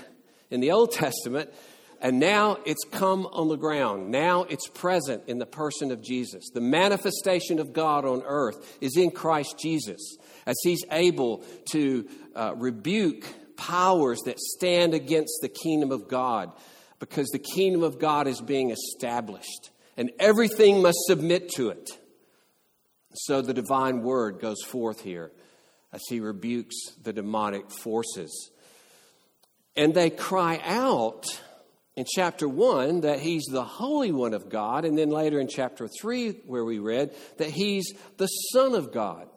in 0.49 0.61
the 0.61 0.71
Old 0.71 0.91
Testament, 0.91 1.53
and 2.01 2.19
now 2.19 2.57
it's 2.65 2.83
come 2.89 3.27
on 3.27 3.49
the 3.49 3.55
ground. 3.55 4.09
Now 4.09 4.43
it's 4.43 4.67
present 4.67 5.23
in 5.27 5.37
the 5.37 5.45
person 5.45 5.91
of 5.91 6.01
Jesus. 6.01 6.49
The 6.51 6.61
manifestation 6.61 7.59
of 7.59 7.73
God 7.73 8.03
on 8.05 8.23
earth 8.25 8.77
is 8.81 8.97
in 8.97 9.11
Christ 9.11 9.59
Jesus 9.59 10.17
as 10.47 10.55
he's 10.63 10.83
able 10.91 11.43
to 11.71 12.09
uh, 12.35 12.55
rebuke 12.55 13.25
powers 13.57 14.19
that 14.25 14.39
stand 14.39 14.95
against 14.95 15.39
the 15.41 15.49
kingdom 15.49 15.91
of 15.91 16.07
God 16.07 16.51
because 16.97 17.27
the 17.27 17.39
kingdom 17.39 17.83
of 17.83 17.99
God 17.99 18.25
is 18.25 18.41
being 18.41 18.71
established 18.71 19.69
and 19.97 20.11
everything 20.17 20.81
must 20.81 20.97
submit 21.05 21.49
to 21.57 21.69
it. 21.69 21.91
So 23.13 23.41
the 23.41 23.53
divine 23.53 24.01
word 24.01 24.39
goes 24.39 24.63
forth 24.65 25.01
here 25.01 25.31
as 25.91 26.01
he 26.07 26.19
rebukes 26.19 26.75
the 27.01 27.13
demonic 27.13 27.71
forces. 27.71 28.51
And 29.75 29.93
they 29.93 30.09
cry 30.09 30.61
out 30.63 31.25
in 31.95 32.05
chapter 32.07 32.47
1 32.47 33.01
that 33.01 33.19
he's 33.19 33.45
the 33.45 33.63
Holy 33.63 34.11
One 34.11 34.33
of 34.33 34.49
God, 34.49 34.85
and 34.85 34.97
then 34.97 35.09
later 35.09 35.39
in 35.39 35.47
chapter 35.47 35.87
3, 35.87 36.31
where 36.45 36.63
we 36.63 36.79
read 36.79 37.13
that 37.37 37.49
he's 37.49 37.91
the 38.17 38.27
Son 38.27 38.73
of 38.75 38.91
God. 38.91 39.27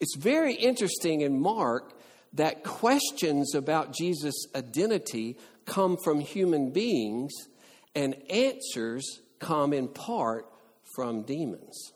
It's 0.00 0.16
very 0.16 0.54
interesting 0.54 1.22
in 1.22 1.40
Mark 1.40 1.98
that 2.34 2.64
questions 2.64 3.54
about 3.54 3.94
Jesus' 3.94 4.46
identity 4.54 5.38
come 5.66 5.96
from 5.96 6.20
human 6.20 6.70
beings, 6.72 7.32
and 7.94 8.14
answers 8.28 9.20
come 9.38 9.72
in 9.72 9.88
part 9.88 10.46
from 10.94 11.22
demons. 11.22 11.92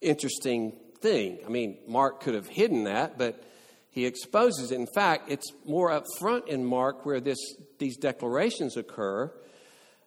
Interesting 0.00 0.72
thing. 1.02 1.40
I 1.44 1.48
mean, 1.48 1.78
Mark 1.86 2.22
could 2.22 2.34
have 2.34 2.46
hidden 2.46 2.84
that, 2.84 3.18
but 3.18 3.42
he 3.90 4.06
exposes 4.06 4.72
it. 4.72 4.76
In 4.76 4.86
fact, 4.86 5.30
it's 5.30 5.52
more 5.66 5.90
up 5.90 6.04
front 6.18 6.48
in 6.48 6.64
Mark 6.64 7.04
where 7.04 7.20
this, 7.20 7.38
these 7.78 7.96
declarations 7.96 8.76
occur, 8.76 9.30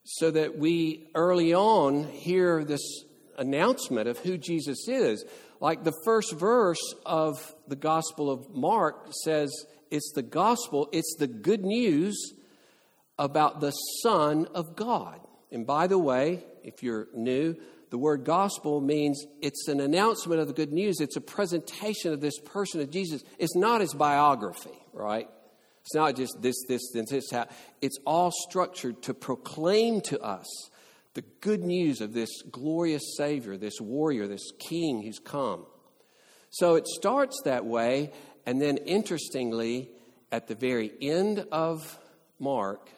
so 0.04 0.32
that 0.32 0.58
we 0.58 1.10
early 1.14 1.54
on 1.54 2.06
hear 2.06 2.64
this 2.64 3.04
announcement 3.38 4.08
of 4.08 4.18
who 4.20 4.38
Jesus 4.38 4.88
is. 4.88 5.26
Like 5.60 5.84
the 5.84 5.94
first 6.06 6.34
verse 6.34 6.94
of 7.06 7.56
the 7.68 7.76
Gospel 7.76 8.30
of 8.30 8.54
Mark 8.54 9.10
says, 9.24 9.52
it's 9.92 10.12
the 10.14 10.24
gospel, 10.24 10.90
it's 10.92 11.16
the 11.18 11.28
good 11.28 11.64
news 11.64 12.34
about 13.18 13.62
the 13.62 13.72
Son 13.72 14.48
of 14.54 14.76
God. 14.76 15.20
And 15.52 15.66
by 15.66 15.88
the 15.88 15.98
way, 15.98 16.44
if 16.64 16.84
you're 16.84 17.08
new, 17.16 17.56
the 17.96 18.00
word 18.00 18.26
gospel 18.26 18.82
means 18.82 19.26
it's 19.42 19.70
an 19.70 19.80
announcement 19.80 20.42
of 20.42 20.48
the 20.48 20.54
good 20.54 20.74
news. 20.74 21.00
It's 21.00 21.16
a 21.16 21.22
presentation 21.22 22.12
of 22.12 22.20
this 22.20 22.38
person 22.40 22.82
of 22.82 22.92
Jesus. 22.92 23.24
It's 23.40 23.56
not 23.56 23.80
his 23.80 23.94
biography, 23.94 24.78
right? 24.92 25.30
It's 25.80 25.96
not 25.96 26.18
just 26.18 26.42
this, 26.42 26.58
this, 26.68 26.82
this, 26.92 27.10
this. 27.10 27.32
How. 27.32 27.48
It's 27.82 27.98
all 28.06 28.32
structured 28.32 29.02
to 29.04 29.14
proclaim 29.14 30.02
to 30.02 30.20
us 30.20 30.46
the 31.14 31.22
good 31.40 31.62
news 31.64 32.02
of 32.02 32.12
this 32.12 32.42
glorious 32.52 33.16
Savior, 33.16 33.56
this 33.56 33.80
warrior, 33.80 34.28
this 34.28 34.52
King 34.60 35.02
who's 35.02 35.20
come. 35.20 35.66
So 36.50 36.76
it 36.76 36.88
starts 36.88 37.44
that 37.46 37.66
way, 37.66 38.12
and 38.46 38.62
then 38.62 38.76
interestingly, 38.76 39.90
at 40.34 40.50
the 40.50 40.56
very 40.56 40.92
end 41.02 41.46
of 41.50 41.98
Mark, 42.40 42.90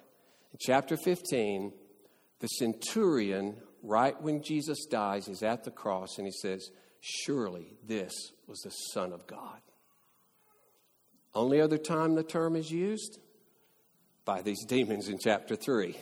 chapter 0.59 0.97
15, 0.97 1.71
the 2.39 2.47
centurion 2.47 3.57
right 3.83 4.19
when 4.21 4.43
Jesus 4.43 4.85
dies, 4.85 5.25
he's 5.27 5.43
at 5.43 5.63
the 5.63 5.71
cross 5.71 6.17
and 6.17 6.25
he 6.25 6.31
says, 6.31 6.71
Surely 6.99 7.73
this 7.85 8.13
was 8.47 8.59
the 8.59 8.69
Son 8.69 9.13
of 9.13 9.27
God. 9.27 9.61
Only 11.33 11.61
other 11.61 11.77
time 11.77 12.15
the 12.15 12.23
term 12.23 12.55
is 12.55 12.71
used? 12.71 13.19
By 14.25 14.41
these 14.41 14.65
demons 14.65 15.07
in 15.07 15.19
chapter 15.19 15.55
3. 15.55 15.95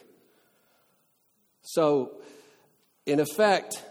So, 1.62 2.13
in 3.05 3.20
effect, 3.20 3.84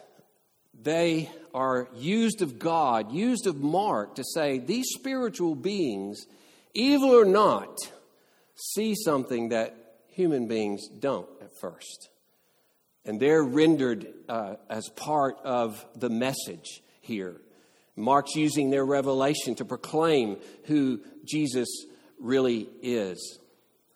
they 0.82 1.30
are 1.52 1.88
used 1.94 2.42
of 2.42 2.58
God, 2.58 3.12
used 3.12 3.46
of 3.46 3.62
Mark 3.62 4.16
to 4.16 4.24
say 4.24 4.58
these 4.58 4.86
spiritual 4.90 5.54
beings, 5.54 6.26
evil 6.72 7.10
or 7.10 7.24
not, 7.24 7.76
see 8.54 8.94
something 8.94 9.50
that 9.50 9.76
human 10.08 10.48
beings 10.48 10.88
don't 10.88 11.28
at 11.40 11.50
first. 11.60 12.08
And 13.04 13.20
they're 13.20 13.42
rendered 13.42 14.06
uh, 14.28 14.56
as 14.70 14.88
part 14.96 15.36
of 15.44 15.84
the 15.94 16.08
message 16.08 16.82
here. 17.00 17.40
Mark's 17.96 18.34
using 18.34 18.70
their 18.70 18.84
revelation 18.84 19.54
to 19.56 19.64
proclaim 19.64 20.38
who 20.64 21.00
Jesus 21.24 21.68
really 22.18 22.68
is. 22.82 23.38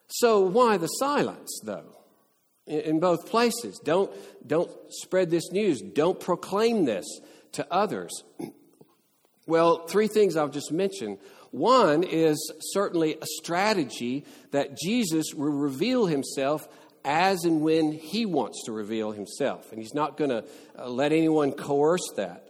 So, 0.08 0.40
why 0.40 0.76
the 0.76 0.86
silence, 0.86 1.60
though? 1.64 1.96
In 2.66 3.00
both 3.00 3.28
places. 3.28 3.80
Don't, 3.82 4.10
don't 4.46 4.70
spread 4.90 5.30
this 5.30 5.50
news. 5.52 5.80
Don't 5.80 6.20
proclaim 6.20 6.84
this 6.84 7.06
to 7.52 7.66
others. 7.70 8.22
Well, 9.46 9.86
three 9.86 10.08
things 10.08 10.36
I'll 10.36 10.50
just 10.50 10.72
mention. 10.72 11.16
One 11.52 12.02
is 12.02 12.52
certainly 12.60 13.14
a 13.14 13.24
strategy 13.40 14.26
that 14.50 14.76
Jesus 14.76 15.32
will 15.34 15.48
reveal 15.52 16.04
himself 16.04 16.68
as 17.04 17.44
and 17.44 17.60
when 17.60 17.92
he 17.92 18.26
wants 18.26 18.64
to 18.64 18.72
reveal 18.72 19.12
himself. 19.12 19.70
And 19.72 19.80
he's 19.80 19.94
not 19.94 20.16
going 20.16 20.30
to 20.30 20.44
uh, 20.78 20.88
let 20.88 21.12
anyone 21.12 21.52
coerce 21.52 22.06
that. 22.16 22.44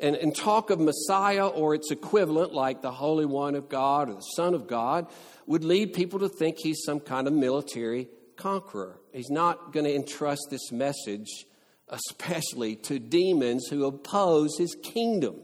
And, 0.00 0.16
and 0.16 0.34
talk 0.34 0.70
of 0.70 0.80
Messiah 0.80 1.46
or 1.46 1.74
its 1.74 1.90
equivalent, 1.90 2.52
like 2.52 2.82
the 2.82 2.90
Holy 2.90 3.24
One 3.24 3.54
of 3.54 3.68
God 3.68 4.10
or 4.10 4.14
the 4.14 4.20
Son 4.20 4.54
of 4.54 4.66
God, 4.66 5.06
would 5.46 5.64
lead 5.64 5.92
people 5.92 6.18
to 6.20 6.28
think 6.28 6.56
he's 6.58 6.82
some 6.84 7.00
kind 7.00 7.26
of 7.26 7.32
military 7.32 8.08
conqueror. 8.36 8.98
He's 9.12 9.30
not 9.30 9.72
going 9.72 9.84
to 9.84 9.94
entrust 9.94 10.48
this 10.50 10.72
message, 10.72 11.46
especially 11.88 12.76
to 12.76 12.98
demons 12.98 13.68
who 13.68 13.84
oppose 13.84 14.58
his 14.58 14.76
kingdom. 14.82 15.36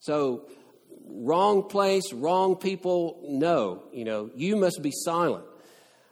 So, 0.00 0.48
wrong 1.06 1.68
place, 1.68 2.12
wrong 2.12 2.56
people, 2.56 3.20
no. 3.28 3.82
You 3.92 4.04
know, 4.04 4.30
you 4.34 4.56
must 4.56 4.80
be 4.82 4.92
silent. 4.92 5.44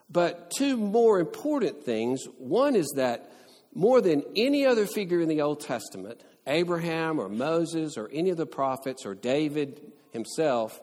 But 0.08 0.50
two 0.56 0.76
more 0.76 1.18
important 1.18 1.84
things. 1.84 2.24
One 2.38 2.76
is 2.76 2.92
that 2.96 3.32
more 3.74 4.00
than 4.00 4.22
any 4.36 4.64
other 4.64 4.86
figure 4.86 5.20
in 5.20 5.28
the 5.28 5.42
Old 5.42 5.60
Testament, 5.60 6.22
Abraham 6.46 7.18
or 7.18 7.28
Moses 7.28 7.96
or 7.96 8.08
any 8.12 8.30
of 8.30 8.36
the 8.36 8.46
prophets 8.46 9.04
or 9.04 9.14
David 9.14 9.80
himself, 10.12 10.80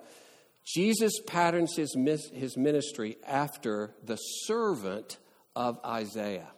Jesus 0.66 1.14
patterns 1.26 1.76
his, 1.76 1.96
his 2.34 2.58
ministry 2.58 3.18
after 3.26 3.94
the 4.04 4.18
servant 4.18 5.18
of 5.56 5.80
Isaiah. 5.86 6.52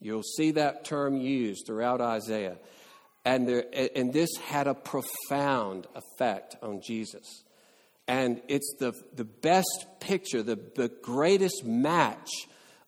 You'll 0.00 0.22
see 0.22 0.52
that 0.52 0.84
term 0.84 1.16
used 1.16 1.66
throughout 1.66 2.00
Isaiah. 2.00 2.58
And, 3.24 3.48
there, 3.48 3.64
and 3.96 4.12
this 4.12 4.36
had 4.36 4.68
a 4.68 4.74
profound 4.74 5.86
effect 5.94 6.56
on 6.62 6.80
Jesus. 6.80 7.42
And 8.08 8.40
it's 8.48 8.76
the, 8.78 8.92
the 9.14 9.24
best 9.24 9.86
picture, 10.00 10.42
the, 10.42 10.58
the 10.76 10.90
greatest 11.02 11.64
match 11.64 12.30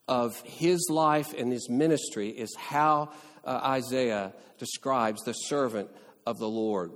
of 0.06 0.40
his 0.42 0.88
life 0.90 1.34
and 1.36 1.52
his 1.52 1.68
ministry 1.68 2.28
is 2.28 2.54
how 2.56 3.10
uh, 3.44 3.60
Isaiah 3.62 4.32
describes 4.58 5.22
the 5.22 5.32
servant 5.32 5.90
of 6.26 6.38
the 6.38 6.48
Lord. 6.48 6.92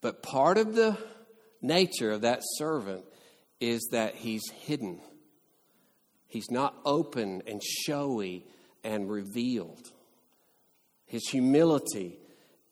But 0.00 0.22
part 0.22 0.58
of 0.58 0.74
the 0.74 0.96
nature 1.60 2.12
of 2.12 2.20
that 2.22 2.40
servant 2.56 3.04
is 3.60 3.88
that 3.92 4.14
he's 4.14 4.48
hidden. 4.50 5.00
He's 6.28 6.50
not 6.50 6.76
open 6.84 7.42
and 7.46 7.62
showy 7.62 8.46
and 8.84 9.10
revealed. 9.10 9.90
His 11.06 11.26
humility 11.28 12.18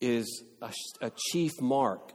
is 0.00 0.44
a, 0.60 0.72
a, 1.00 1.10
chief 1.30 1.52
mark. 1.60 2.12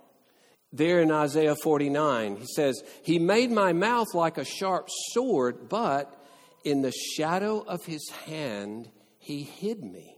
There 0.73 1.01
in 1.01 1.11
Isaiah 1.11 1.55
49, 1.55 2.37
he 2.37 2.45
says, 2.45 2.81
He 3.03 3.19
made 3.19 3.51
my 3.51 3.73
mouth 3.73 4.13
like 4.13 4.37
a 4.37 4.45
sharp 4.45 4.87
sword, 5.11 5.67
but 5.67 6.17
in 6.63 6.81
the 6.81 6.91
shadow 6.91 7.59
of 7.59 7.83
his 7.85 8.09
hand, 8.25 8.89
he 9.17 9.43
hid 9.43 9.83
me. 9.83 10.17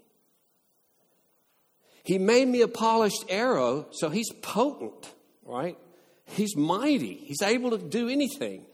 He 2.04 2.20
made 2.20 2.48
me 2.48 2.62
a 2.62 2.68
polished 2.68 3.26
arrow, 3.30 3.88
so 3.92 4.10
he's 4.10 4.32
potent, 4.42 5.12
right? 5.44 5.78
He's 6.26 6.56
mighty. 6.56 7.16
He's 7.16 7.42
able 7.42 7.72
to 7.72 7.78
do 7.78 8.10
anything. 8.10 8.66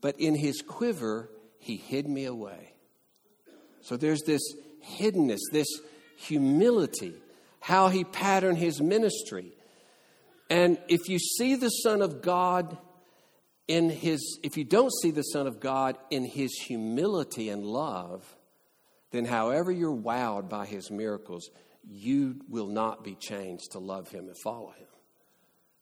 But 0.00 0.18
in 0.18 0.34
his 0.34 0.60
quiver, 0.60 1.30
he 1.58 1.76
hid 1.76 2.08
me 2.08 2.24
away. 2.24 2.72
So 3.82 3.96
there's 3.96 4.22
this 4.22 4.42
hiddenness, 4.98 5.40
this 5.52 5.68
humility, 6.16 7.14
how 7.60 7.88
he 7.88 8.04
patterned 8.04 8.58
his 8.58 8.80
ministry. 8.80 9.52
And 10.50 10.78
if 10.88 11.08
you 11.08 11.18
see 11.20 11.54
the 11.54 11.68
Son 11.68 12.02
of 12.02 12.20
God 12.20 12.76
in 13.68 13.88
his, 13.88 14.40
if 14.42 14.56
you 14.56 14.64
don't 14.64 14.92
see 15.00 15.12
the 15.12 15.22
Son 15.22 15.46
of 15.46 15.60
God 15.60 15.96
in 16.10 16.24
his 16.24 16.52
humility 16.66 17.48
and 17.48 17.64
love, 17.64 18.36
then 19.12 19.24
however 19.24 19.70
you're 19.70 19.96
wowed 19.96 20.48
by 20.48 20.66
his 20.66 20.90
miracles, 20.90 21.48
you 21.88 22.40
will 22.48 22.66
not 22.66 23.04
be 23.04 23.14
changed 23.14 23.72
to 23.72 23.78
love 23.78 24.08
him 24.08 24.26
and 24.26 24.36
follow 24.42 24.70
him. 24.70 24.86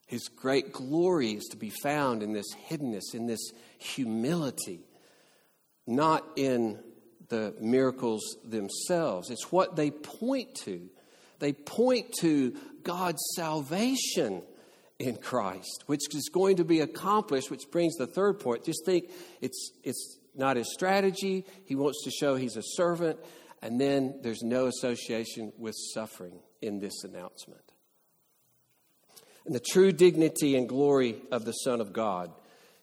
His 0.06 0.28
great 0.28 0.72
glory 0.72 1.32
is 1.32 1.44
to 1.50 1.56
be 1.56 1.70
found 1.70 2.22
in 2.22 2.32
this 2.32 2.46
hiddenness, 2.68 3.14
in 3.14 3.26
this 3.26 3.52
humility, 3.78 4.80
not 5.86 6.24
in 6.36 6.78
the 7.28 7.54
miracles 7.60 8.36
themselves. 8.44 9.30
It's 9.30 9.50
what 9.50 9.76
they 9.76 9.90
point 9.90 10.54
to. 10.64 10.88
They 11.38 11.52
point 11.52 12.12
to 12.20 12.54
God's 12.82 13.22
salvation 13.34 14.42
in 14.98 15.16
Christ, 15.16 15.84
which 15.86 16.14
is 16.14 16.28
going 16.28 16.56
to 16.56 16.64
be 16.64 16.80
accomplished, 16.80 17.50
which 17.50 17.70
brings 17.70 17.96
the 17.96 18.06
third 18.06 18.40
point. 18.40 18.64
Just 18.64 18.84
think 18.84 19.10
it's, 19.40 19.70
it's 19.84 20.18
not 20.34 20.56
his 20.56 20.72
strategy. 20.72 21.44
He 21.64 21.74
wants 21.74 22.02
to 22.04 22.10
show 22.10 22.34
he's 22.34 22.56
a 22.56 22.62
servant. 22.62 23.18
And 23.62 23.80
then 23.80 24.20
there's 24.22 24.42
no 24.42 24.66
association 24.66 25.52
with 25.58 25.74
suffering 25.94 26.38
in 26.60 26.80
this 26.80 27.04
announcement. 27.04 27.62
And 29.46 29.54
the 29.54 29.60
true 29.60 29.92
dignity 29.92 30.56
and 30.56 30.68
glory 30.68 31.16
of 31.30 31.44
the 31.44 31.52
Son 31.52 31.80
of 31.80 31.92
God 31.92 32.30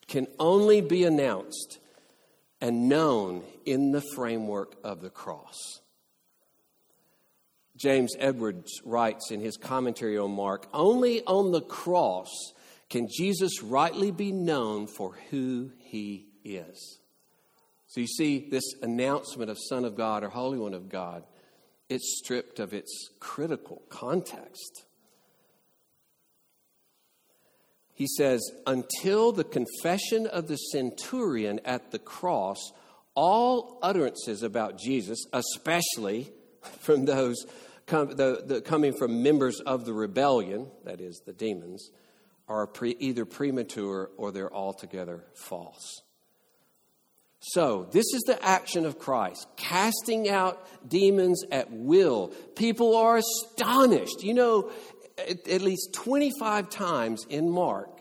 can 0.08 0.26
only 0.38 0.80
be 0.80 1.04
announced 1.04 1.78
and 2.60 2.88
known 2.88 3.42
in 3.64 3.92
the 3.92 4.02
framework 4.14 4.74
of 4.82 5.00
the 5.00 5.10
cross. 5.10 5.80
James 7.76 8.14
Edwards 8.18 8.80
writes 8.84 9.30
in 9.30 9.40
his 9.40 9.56
commentary 9.56 10.16
on 10.16 10.30
Mark 10.30 10.66
only 10.72 11.22
on 11.24 11.52
the 11.52 11.60
cross 11.60 12.30
can 12.88 13.08
Jesus 13.08 13.62
rightly 13.62 14.10
be 14.10 14.32
known 14.32 14.86
for 14.86 15.14
who 15.30 15.72
he 15.78 16.26
is. 16.44 16.98
So 17.88 18.00
you 18.00 18.06
see, 18.06 18.48
this 18.50 18.74
announcement 18.82 19.50
of 19.50 19.58
Son 19.68 19.84
of 19.84 19.96
God 19.96 20.22
or 20.22 20.28
Holy 20.28 20.58
One 20.58 20.74
of 20.74 20.88
God, 20.88 21.24
it's 21.88 22.20
stripped 22.22 22.58
of 22.58 22.72
its 22.72 23.10
critical 23.20 23.82
context. 23.88 24.84
He 27.94 28.06
says, 28.06 28.42
until 28.66 29.32
the 29.32 29.44
confession 29.44 30.26
of 30.26 30.48
the 30.48 30.56
centurion 30.56 31.60
at 31.64 31.90
the 31.92 31.98
cross, 31.98 32.58
all 33.14 33.78
utterances 33.82 34.42
about 34.42 34.78
Jesus, 34.78 35.24
especially 35.32 36.30
from 36.80 37.06
those 37.06 37.46
the, 37.86 38.42
the, 38.44 38.60
coming 38.60 38.92
from 38.92 39.22
members 39.22 39.60
of 39.60 39.84
the 39.84 39.92
rebellion, 39.92 40.68
that 40.84 41.00
is, 41.00 41.22
the 41.24 41.32
demons, 41.32 41.90
are 42.48 42.66
pre- 42.66 42.96
either 42.98 43.24
premature 43.24 44.10
or 44.16 44.32
they're 44.32 44.52
altogether 44.52 45.24
false. 45.34 46.02
So, 47.38 47.88
this 47.92 48.06
is 48.12 48.22
the 48.22 48.42
action 48.44 48.86
of 48.86 48.98
Christ, 48.98 49.46
casting 49.56 50.28
out 50.28 50.66
demons 50.88 51.44
at 51.52 51.70
will. 51.70 52.28
People 52.56 52.96
are 52.96 53.18
astonished. 53.18 54.22
You 54.22 54.34
know, 54.34 54.70
at, 55.18 55.46
at 55.46 55.60
least 55.60 55.94
25 55.94 56.70
times 56.70 57.24
in 57.28 57.50
Mark 57.50 58.00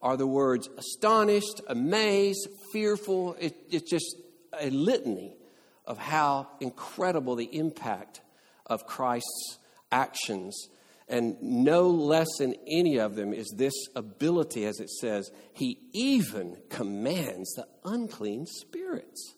are 0.00 0.16
the 0.16 0.26
words 0.26 0.68
astonished, 0.78 1.60
amazed, 1.66 2.48
fearful. 2.72 3.36
It, 3.38 3.56
it's 3.70 3.90
just 3.90 4.16
a 4.58 4.70
litany 4.70 5.36
of 5.84 5.98
how 5.98 6.48
incredible 6.60 7.36
the 7.36 7.54
impact 7.56 8.20
of 8.66 8.86
Christ's 8.86 9.58
actions 9.90 10.68
and 11.08 11.36
no 11.40 11.88
less 11.88 12.40
in 12.40 12.56
any 12.66 12.98
of 12.98 13.14
them 13.14 13.32
is 13.32 13.52
this 13.56 13.74
ability, 13.94 14.64
as 14.64 14.80
it 14.80 14.90
says, 14.90 15.30
he 15.52 15.78
even 15.92 16.56
commands 16.68 17.52
the 17.54 17.66
unclean 17.84 18.46
spirits. 18.46 19.34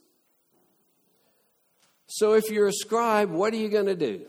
So 2.07 2.33
if 2.33 2.51
you're 2.51 2.69
a 2.69 2.73
scribe, 2.73 3.31
what 3.31 3.53
are 3.53 3.59
you 3.59 3.69
going 3.69 3.87
to 3.87 3.95
do? 3.95 4.23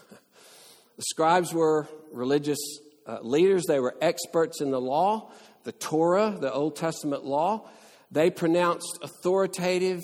the 0.96 1.02
scribes 1.02 1.52
were 1.52 1.88
religious 2.12 2.60
uh, 3.08 3.18
leaders, 3.22 3.64
they 3.66 3.80
were 3.80 3.96
experts 4.00 4.60
in 4.60 4.70
the 4.70 4.80
law, 4.80 5.32
the 5.64 5.72
Torah, 5.72 6.36
the 6.40 6.52
Old 6.52 6.76
Testament 6.76 7.24
law. 7.24 7.68
They 8.12 8.30
pronounced 8.30 9.00
authoritative, 9.02 10.00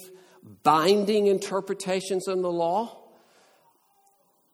binding 0.65 1.29
interpretations 1.29 2.27
of 2.27 2.43
the 2.43 2.51
law. 2.51 3.00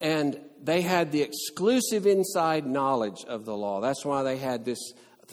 And 0.01 0.39
they 0.63 0.83
had 0.83 1.13
the 1.13 1.23
exclusive 1.23 2.07
inside 2.07 2.67
knowledge 2.67 3.25
of 3.27 3.45
the 3.45 3.57
law. 3.57 3.81
That's 3.81 4.05
why 4.05 4.23
they 4.23 4.37
had 4.37 4.65
this 4.65 4.93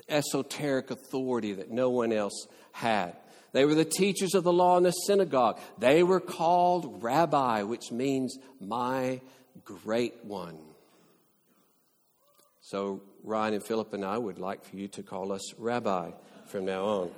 esoteric 0.10 0.92
authority 0.92 1.54
that 1.54 1.72
no 1.72 1.90
one 1.90 2.12
else 2.12 2.48
had. 2.72 3.16
They 3.52 3.66
were 3.66 3.76
the 3.76 3.86
teachers 3.86 4.34
of 4.34 4.44
the 4.44 4.54
law 4.54 4.78
in 4.78 4.84
the 4.84 4.92
synagogue. 4.92 5.60
They 5.78 6.02
were 6.02 6.20
called 6.20 7.04
rabbi, 7.04 7.64
which 7.64 7.92
means 7.92 8.38
my 8.60 9.22
great 9.64 10.26
one. 10.26 10.58
So, 12.62 13.02
Ryan 13.24 13.56
and 13.56 13.64
Philip 13.64 13.94
and 13.94 14.04
I 14.04 14.18
would 14.18 14.40
like 14.40 14.66
for 14.66 14.76
you 14.76 14.88
to 14.90 15.04
call 15.04 15.32
us 15.32 15.54
rabbi 15.58 16.12
from 16.48 16.66
now 16.66 16.84
on. 16.86 17.12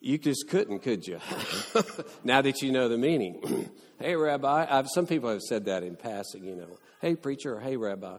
You 0.00 0.18
just 0.18 0.48
couldn't, 0.48 0.80
could 0.80 1.06
you? 1.06 1.20
now 2.24 2.40
that 2.42 2.62
you 2.62 2.72
know 2.72 2.88
the 2.88 2.98
meaning. 2.98 3.70
Hey, 4.00 4.14
Rabbi. 4.14 4.64
I've, 4.70 4.86
some 4.88 5.08
people 5.08 5.28
have 5.28 5.42
said 5.42 5.64
that 5.64 5.82
in 5.82 5.96
passing, 5.96 6.44
you 6.44 6.54
know. 6.54 6.78
Hey, 7.00 7.16
preacher, 7.16 7.56
or 7.56 7.60
hey, 7.60 7.76
Rabbi. 7.76 8.18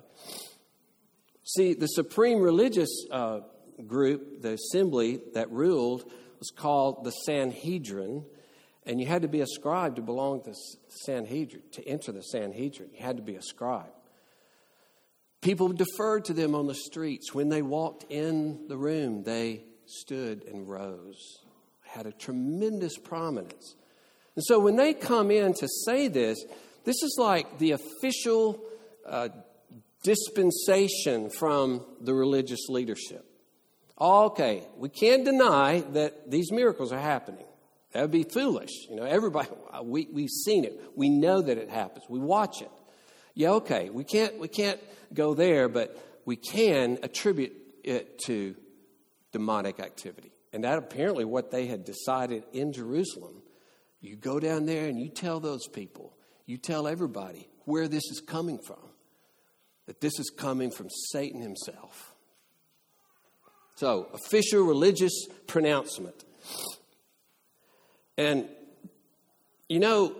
See, 1.46 1.74
the 1.74 1.88
supreme 1.88 2.42
religious 2.42 2.90
uh, 3.10 3.40
group, 3.88 4.42
the 4.42 4.56
assembly 4.56 5.22
that 5.36 5.50
ruled, 5.52 6.04
was 6.38 6.52
called 6.52 7.06
the 7.06 7.12
Sanhedrin, 7.12 8.26
and 8.86 9.00
you 9.00 9.08
had 9.08 9.22
to 9.22 9.30
be 9.30 9.40
a 9.40 9.48
scribe 9.48 9.96
to 9.96 10.02
belong 10.02 10.44
to 10.44 10.50
the 10.50 10.58
Sanhedrin, 10.90 11.64
to 11.72 11.88
enter 11.88 12.12
the 12.12 12.24
Sanhedrin. 12.24 12.90
You 12.94 13.02
had 13.02 13.16
to 13.16 13.24
be 13.24 13.36
a 13.36 13.42
scribe. 13.42 13.94
People 15.42 15.70
deferred 15.70 16.26
to 16.26 16.34
them 16.34 16.56
on 16.56 16.68
the 16.68 16.76
streets. 16.76 17.34
When 17.34 17.48
they 17.48 17.62
walked 17.62 18.06
in 18.10 18.68
the 18.68 18.78
room, 18.78 19.24
they 19.24 19.64
stood 19.86 20.44
and 20.44 20.68
rose, 20.70 21.40
had 21.90 22.06
a 22.06 22.12
tremendous 22.12 22.98
prominence. 22.98 23.76
And 24.36 24.46
so 24.46 24.60
when 24.60 24.76
they 24.76 24.94
come 24.94 25.32
in 25.32 25.54
to 25.56 25.68
say 25.86 26.08
this, 26.08 26.44
this 26.86 27.04
is 27.04 27.18
like 27.20 27.60
the 27.60 27.72
official 27.72 28.64
uh, 29.06 29.30
dispensation 30.04 31.30
from 31.30 31.84
the 32.00 32.14
religious 32.14 32.70
leadership. 32.70 33.26
Okay, 34.00 34.64
we 34.78 34.88
can't 34.88 35.26
deny 35.26 35.82
that 35.94 36.32
these 36.32 36.52
miracles 36.52 36.94
are 36.94 37.00
happening. 37.00 37.46
That 37.92 38.02
would 38.02 38.12
be 38.12 38.24
foolish. 38.24 38.72
You 38.90 38.96
know, 38.96 39.04
everybody, 39.04 39.50
we, 39.84 40.08
we've 40.14 40.30
seen 40.30 40.64
it. 40.64 40.80
We 40.96 41.10
know 41.10 41.42
that 41.42 41.58
it 41.58 41.70
happens. 41.70 42.06
We 42.08 42.20
watch 42.20 42.62
it. 42.62 42.72
Yeah, 43.34 43.52
okay, 43.52 43.90
we 43.90 44.04
can't, 44.04 44.40
we 44.40 44.48
can't 44.48 44.80
go 45.14 45.34
there, 45.34 45.70
but 45.70 45.98
we 46.26 46.36
can 46.36 47.00
attribute 47.04 47.54
it 47.84 48.20
to 48.20 48.56
demonic 49.32 49.80
activity. 49.80 50.32
And 50.52 50.64
that 50.64 50.78
apparently 50.78 51.26
what 51.26 51.52
they 51.52 51.68
had 51.68 51.86
decided 51.86 52.44
in 52.54 52.74
Jerusalem 52.74 53.44
you 54.02 54.16
go 54.16 54.40
down 54.40 54.66
there 54.66 54.88
and 54.88 55.00
you 55.00 55.10
tell 55.10 55.40
those 55.40 55.68
people, 55.68 56.14
you 56.46 56.58
tell 56.58 56.88
everybody 56.88 57.50
where 57.66 57.88
this 57.88 58.04
is 58.12 58.22
coming 58.22 58.58
from, 58.58 58.80
that 59.88 60.00
this 60.00 60.18
is 60.20 60.30
coming 60.30 60.72
from 60.72 60.88
Satan 61.12 61.42
himself. 61.42 62.14
So, 63.76 64.08
official 64.14 64.64
religious 64.64 65.28
pronouncement. 65.48 66.24
And, 68.18 68.48
you 69.68 69.80
know, 69.80 70.16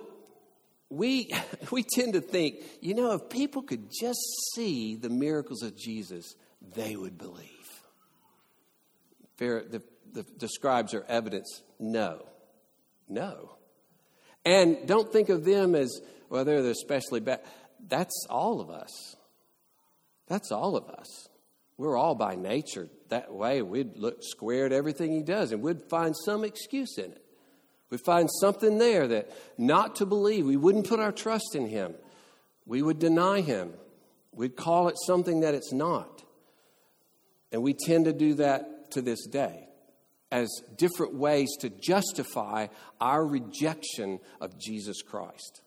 we, 0.90 1.34
we 1.72 1.84
tend 1.84 2.14
to 2.14 2.22
think, 2.22 2.58
you 2.82 2.96
know, 2.96 3.14
if 3.14 3.30
people 3.30 3.62
could 3.62 3.90
just 3.90 4.20
see 4.54 4.96
the 4.96 5.10
miracles 5.10 5.62
of 5.62 5.78
Jesus, 5.78 6.36
they 6.76 6.96
would 6.96 7.18
believe. 7.18 7.48
The, 9.38 9.82
the, 10.14 10.26
the 10.38 10.48
scribes 10.48 10.94
are 10.94 11.06
evidence. 11.08 11.62
No. 11.80 12.26
No. 13.08 13.56
And 14.46 14.88
don't 14.88 15.12
think 15.12 15.30
of 15.30 15.46
them 15.46 15.76
as, 15.76 16.02
well, 16.30 16.46
they're 16.46 16.60
especially 16.60 17.20
bad. 17.20 17.42
That's 17.88 18.26
all 18.30 18.62
of 18.62 18.70
us. 18.70 19.16
That's 20.28 20.52
all 20.52 20.76
of 20.76 20.88
us. 20.90 21.28
We're 21.78 21.98
all 21.98 22.16
by 22.16 22.36
nature 22.36 22.90
that 23.10 23.34
way. 23.34 23.62
We'd 23.62 23.96
look 23.96 24.18
square 24.22 24.66
at 24.66 24.74
everything 24.74 25.14
he 25.14 25.24
does 25.24 25.52
and 25.52 25.62
we'd 25.62 25.82
find 25.90 26.16
some 26.26 26.44
excuse 26.44 26.98
in 26.98 27.12
it. 27.12 27.26
We'd 27.90 28.02
find 28.02 28.30
something 28.40 28.78
there 28.78 29.08
that 29.08 29.32
not 29.58 29.96
to 29.96 30.06
believe. 30.06 30.46
We 30.46 30.58
wouldn't 30.58 30.88
put 30.88 31.00
our 31.00 31.12
trust 31.12 31.56
in 31.56 31.68
him. 31.68 31.96
We 32.66 32.82
would 32.82 33.00
deny 33.00 33.42
him. 33.42 33.74
We'd 34.32 34.56
call 34.56 34.90
it 34.90 34.96
something 35.08 35.40
that 35.40 35.56
it's 35.56 35.74
not. 35.74 36.24
And 37.52 37.64
we 37.64 37.74
tend 37.74 38.06
to 38.06 38.14
do 38.14 38.36
that 38.36 38.92
to 38.92 39.02
this 39.02 39.26
day 39.26 39.69
as 40.32 40.50
different 40.78 41.16
ways 41.16 41.50
to 41.60 41.70
justify 41.70 42.68
our 43.02 43.26
rejection 43.26 44.20
of 44.40 44.60
Jesus 44.60 45.02
Christ. 45.02 45.62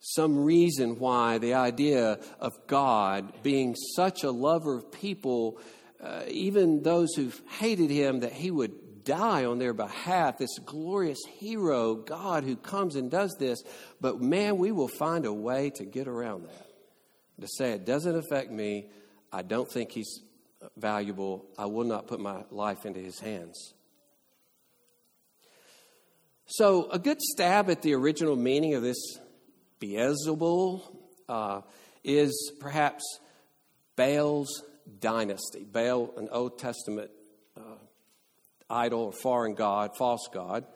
Some 0.00 0.44
reason 0.44 0.98
why 0.98 1.38
the 1.38 1.54
idea 1.54 2.18
of 2.38 2.52
God 2.66 3.42
being 3.42 3.74
such 3.96 4.22
a 4.22 4.30
lover 4.30 4.76
of 4.76 4.92
people, 4.92 5.58
uh, 6.02 6.24
even 6.28 6.82
those 6.82 7.14
who've 7.14 7.40
hated 7.58 7.90
him, 7.90 8.20
that 8.20 8.32
he 8.32 8.50
would 8.50 9.04
die 9.04 9.44
on 9.44 9.58
their 9.58 9.72
behalf, 9.72 10.38
this 10.38 10.58
glorious 10.58 11.20
hero, 11.38 11.94
God 11.94 12.44
who 12.44 12.56
comes 12.56 12.96
and 12.96 13.10
does 13.10 13.34
this. 13.38 13.62
But 14.00 14.20
man, 14.20 14.58
we 14.58 14.72
will 14.72 14.88
find 14.88 15.24
a 15.24 15.32
way 15.32 15.70
to 15.76 15.84
get 15.84 16.06
around 16.06 16.48
that. 16.48 16.66
To 17.40 17.48
say 17.48 17.72
it 17.72 17.84
doesn't 17.84 18.16
affect 18.16 18.50
me, 18.50 18.88
I 19.32 19.42
don't 19.42 19.70
think 19.70 19.90
he's 19.90 20.20
valuable. 20.76 21.46
I 21.58 21.66
will 21.66 21.84
not 21.84 22.06
put 22.06 22.20
my 22.20 22.44
life 22.50 22.86
into 22.86 23.00
his 23.00 23.18
hands. 23.20 23.74
So, 26.46 26.90
a 26.90 26.98
good 26.98 27.20
stab 27.22 27.70
at 27.70 27.82
the 27.82 27.94
original 27.94 28.36
meaning 28.36 28.74
of 28.74 28.82
this 28.82 29.18
Beelzebul 29.80 30.82
uh, 31.28 31.62
is 32.02 32.52
perhaps 32.60 33.02
Baal's 33.96 34.62
dynasty. 35.00 35.64
Baal, 35.64 36.12
an 36.16 36.28
Old 36.30 36.58
Testament 36.58 37.10
uh, 37.56 37.78
idol 38.68 39.04
or 39.04 39.12
foreign 39.12 39.54
god, 39.54 39.96
false 39.96 40.28
god. 40.32 40.66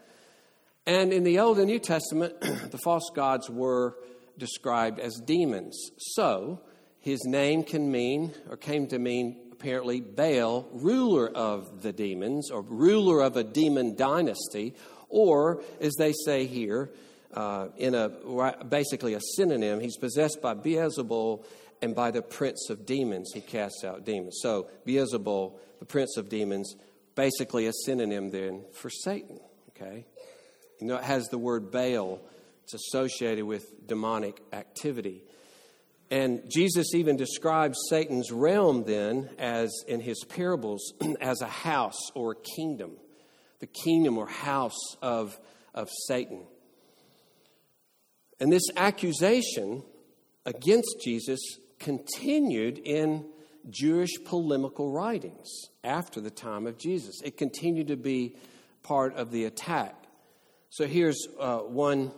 And 0.87 1.13
in 1.13 1.25
the 1.25 1.41
Old 1.41 1.59
and 1.59 1.67
New 1.67 1.79
Testament, 1.79 2.41
the 2.41 2.79
false 2.79 3.11
gods 3.15 3.51
were 3.51 3.97
described 4.39 5.01
as 5.01 5.21
demons. 5.25 5.91
So, 5.99 6.63
his 7.01 7.25
name 7.25 7.63
can 7.63 7.91
mean, 7.91 8.33
or 8.49 8.57
came 8.57 8.87
to 8.89 8.99
mean, 8.99 9.48
apparently 9.59 10.01
Baal, 10.01 10.69
ruler 10.73 11.29
of 11.29 11.83
the 11.83 11.93
demons, 11.93 12.51
or 12.51 12.63
ruler 12.63 13.21
of 13.21 13.37
a 13.37 13.43
demon 13.43 13.97
dynasty, 13.97 14.75
or, 15.09 15.63
as 15.81 15.95
they 15.99 16.13
say 16.25 16.47
here, 16.47 16.91
uh, 17.35 17.69
in 17.77 17.95
a 17.95 18.09
basically 18.69 19.15
a 19.15 19.21
synonym, 19.37 19.81
he's 19.81 19.97
possessed 19.97 20.41
by 20.41 20.55
Beelzebul 20.55 21.45
and 21.83 21.95
by 21.95 22.11
the 22.11 22.23
prince 22.23 22.71
of 22.71 22.87
demons, 22.87 23.31
he 23.35 23.41
casts 23.41 23.85
out 23.85 24.05
demons. 24.05 24.39
So, 24.43 24.69
Beelzebul, 24.87 25.53
the 25.81 25.85
prince 25.85 26.17
of 26.17 26.29
demons, 26.29 26.75
basically 27.15 27.67
a 27.67 27.73
synonym 27.85 28.31
then 28.31 28.65
for 28.73 28.91
Satan, 28.91 29.41
okay? 29.71 30.07
You 30.81 30.87
know, 30.87 30.97
it 30.97 31.05
has 31.05 31.27
the 31.27 31.39
word 31.39 31.71
Baal, 31.71 32.21
it's 32.63 32.75
associated 32.75 33.45
with 33.45 33.87
demonic 33.87 34.41
activity. 34.53 35.23
And 36.11 36.43
Jesus 36.51 36.95
even 36.95 37.17
describes 37.17 37.79
Satan's 37.91 38.33
realm 38.33 38.85
then 38.85 39.29
as 39.39 39.71
in 39.87 40.01
his 40.01 40.25
parables 40.25 40.95
as 41.21 41.43
a 41.43 41.47
house 41.49 42.11
or 42.15 42.33
a 42.33 42.57
kingdom, 42.57 42.93
the 43.61 43.67
kingdom 43.67 44.17
or 44.17 44.27
house 44.27 44.97
of, 45.03 45.39
of 45.75 45.89
Satan. 46.07 46.45
And 48.41 48.53
this 48.53 48.69
accusation 48.77 49.83
against 50.47 50.97
Jesus 51.05 51.41
continued 51.79 52.79
in 52.79 53.27
Jewish 53.69 54.13
polemical 54.25 54.91
writings 54.91 55.49
after 55.85 56.21
the 56.21 56.31
time 56.31 56.67
of 56.67 56.79
Jesus. 56.79 57.21
It 57.23 57.37
continued 57.37 57.89
to 57.89 57.97
be 57.97 58.37
part 58.83 59.15
of 59.15 59.31
the 59.31 59.45
attack. 59.45 59.95
So 60.71 60.87
here's 60.87 61.27
uh, 61.39 61.59
one 61.59 62.13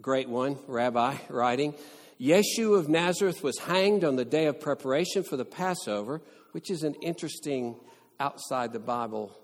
great 0.00 0.28
one, 0.28 0.58
rabbi 0.66 1.16
writing. 1.28 1.74
Yeshua 2.20 2.78
of 2.78 2.88
Nazareth 2.88 3.42
was 3.42 3.58
hanged 3.58 4.04
on 4.04 4.16
the 4.16 4.24
day 4.24 4.46
of 4.46 4.60
preparation 4.60 5.22
for 5.22 5.36
the 5.36 5.44
Passover, 5.44 6.20
which 6.52 6.70
is 6.70 6.82
an 6.82 6.94
interesting 7.02 7.76
outside 8.18 8.72
the 8.72 8.80
Bible 8.80 9.36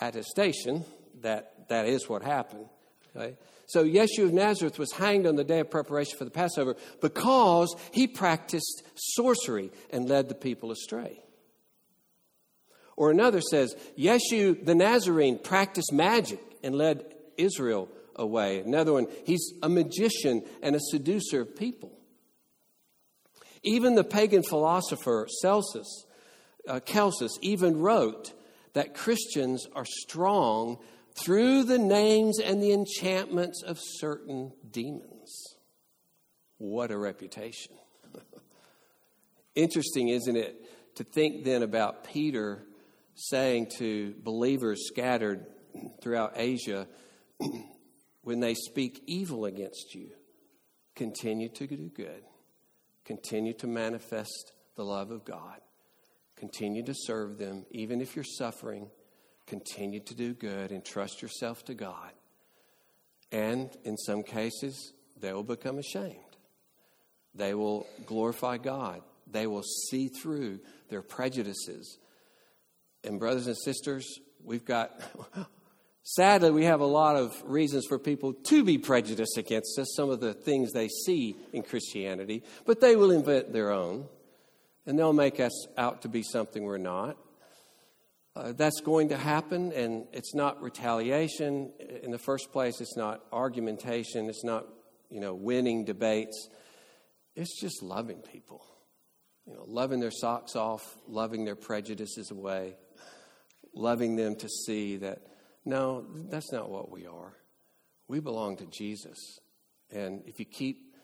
attestation 0.00 0.84
that 1.22 1.68
that 1.68 1.86
is 1.86 2.08
what 2.08 2.22
happened. 2.22 2.66
Okay? 3.16 3.36
So 3.66 3.84
Yeshua 3.84 4.24
of 4.24 4.32
Nazareth 4.32 4.78
was 4.78 4.92
hanged 4.92 5.26
on 5.26 5.36
the 5.36 5.44
day 5.44 5.60
of 5.60 5.70
preparation 5.70 6.16
for 6.18 6.24
the 6.24 6.30
Passover 6.30 6.76
because 7.00 7.74
he 7.92 8.06
practiced 8.06 8.82
sorcery 8.94 9.70
and 9.90 10.08
led 10.08 10.28
the 10.28 10.34
people 10.34 10.72
astray. 10.72 11.22
Or 12.96 13.10
another 13.10 13.40
says, 13.40 13.76
Yeshua 13.96 14.64
the 14.64 14.74
Nazarene 14.74 15.38
practiced 15.38 15.92
magic 15.92 16.40
and 16.64 16.74
led 16.74 17.14
Israel 17.36 17.88
away. 18.16 18.58
Another 18.60 18.92
one, 18.92 19.06
he's 19.24 19.52
a 19.62 19.68
magician 19.68 20.42
and 20.62 20.74
a 20.74 20.80
seducer 20.80 21.42
of 21.42 21.54
people. 21.54 21.97
Even 23.62 23.94
the 23.94 24.04
pagan 24.04 24.42
philosopher 24.42 25.26
Celsus, 25.42 26.04
uh, 26.68 26.80
Celsus 26.80 27.38
even 27.42 27.78
wrote 27.78 28.32
that 28.74 28.94
Christians 28.94 29.66
are 29.74 29.84
strong 29.84 30.78
through 31.14 31.64
the 31.64 31.78
names 31.78 32.38
and 32.38 32.62
the 32.62 32.72
enchantments 32.72 33.62
of 33.62 33.78
certain 33.80 34.52
demons. 34.70 35.56
What 36.58 36.90
a 36.90 36.98
reputation. 36.98 37.74
Interesting, 39.54 40.08
isn't 40.08 40.36
it, 40.36 40.96
to 40.96 41.04
think 41.04 41.44
then 41.44 41.62
about 41.62 42.04
Peter 42.04 42.64
saying 43.14 43.66
to 43.78 44.14
believers 44.22 44.86
scattered 44.86 45.46
throughout 46.02 46.32
Asia, 46.36 46.86
when 48.22 48.40
they 48.40 48.54
speak 48.54 49.02
evil 49.06 49.44
against 49.44 49.94
you, 49.94 50.10
continue 50.94 51.48
to 51.48 51.66
do 51.66 51.90
good. 51.94 52.22
Continue 53.08 53.54
to 53.54 53.66
manifest 53.66 54.52
the 54.76 54.84
love 54.84 55.10
of 55.10 55.24
God. 55.24 55.62
Continue 56.36 56.84
to 56.84 56.92
serve 56.94 57.38
them, 57.38 57.64
even 57.70 58.02
if 58.02 58.14
you're 58.14 58.22
suffering. 58.22 58.90
Continue 59.46 60.00
to 60.00 60.14
do 60.14 60.34
good 60.34 60.72
and 60.72 60.84
trust 60.84 61.22
yourself 61.22 61.64
to 61.64 61.74
God. 61.74 62.12
And 63.32 63.74
in 63.84 63.96
some 63.96 64.22
cases, 64.22 64.92
they 65.18 65.32
will 65.32 65.42
become 65.42 65.78
ashamed. 65.78 66.18
They 67.34 67.54
will 67.54 67.86
glorify 68.04 68.58
God. 68.58 69.00
They 69.26 69.46
will 69.46 69.64
see 69.88 70.08
through 70.08 70.60
their 70.90 71.00
prejudices. 71.00 71.98
And, 73.04 73.18
brothers 73.18 73.46
and 73.46 73.56
sisters, 73.56 74.06
we've 74.44 74.66
got 74.66 75.00
Sadly, 76.12 76.50
we 76.50 76.64
have 76.64 76.80
a 76.80 76.86
lot 76.86 77.16
of 77.16 77.38
reasons 77.44 77.84
for 77.84 77.98
people 77.98 78.32
to 78.32 78.64
be 78.64 78.78
prejudiced 78.78 79.36
against 79.36 79.78
us, 79.78 79.92
some 79.94 80.08
of 80.08 80.20
the 80.20 80.32
things 80.32 80.72
they 80.72 80.88
see 80.88 81.36
in 81.52 81.62
Christianity, 81.62 82.44
but 82.64 82.80
they 82.80 82.96
will 82.96 83.10
invent 83.10 83.52
their 83.52 83.70
own, 83.70 84.06
and 84.86 84.98
they'll 84.98 85.12
make 85.12 85.38
us 85.38 85.66
out 85.76 86.00
to 86.02 86.08
be 86.08 86.22
something 86.22 86.62
we're 86.62 86.78
not. 86.78 87.18
Uh, 88.34 88.52
that's 88.52 88.80
going 88.80 89.10
to 89.10 89.18
happen, 89.18 89.70
and 89.72 90.06
it's 90.14 90.34
not 90.34 90.62
retaliation. 90.62 91.72
In 92.02 92.10
the 92.10 92.18
first 92.18 92.52
place, 92.52 92.80
it's 92.80 92.96
not 92.96 93.22
argumentation, 93.30 94.30
it's 94.30 94.44
not, 94.44 94.64
you 95.10 95.20
know, 95.20 95.34
winning 95.34 95.84
debates. 95.84 96.48
It's 97.36 97.60
just 97.60 97.82
loving 97.82 98.22
people. 98.22 98.64
You 99.46 99.56
know, 99.56 99.64
loving 99.66 100.00
their 100.00 100.10
socks 100.10 100.56
off, 100.56 100.96
loving 101.06 101.44
their 101.44 101.54
prejudices 101.54 102.30
away, 102.30 102.76
loving 103.74 104.16
them 104.16 104.36
to 104.36 104.48
see 104.48 104.96
that 104.96 105.20
no, 105.68 106.06
that's 106.30 106.50
not 106.50 106.70
what 106.70 106.90
we 106.90 107.06
are. 107.06 107.34
We 108.08 108.20
belong 108.20 108.56
to 108.56 108.66
Jesus. 108.66 109.18
And 109.90 110.22
if 110.26 110.40
you 110.40 110.46
keep 110.46 110.94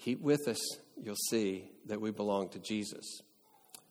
keep 0.00 0.20
with 0.20 0.48
us, 0.48 0.58
you'll 1.00 1.14
see 1.30 1.70
that 1.86 2.00
we 2.00 2.10
belong 2.10 2.48
to 2.50 2.58
Jesus. 2.58 3.22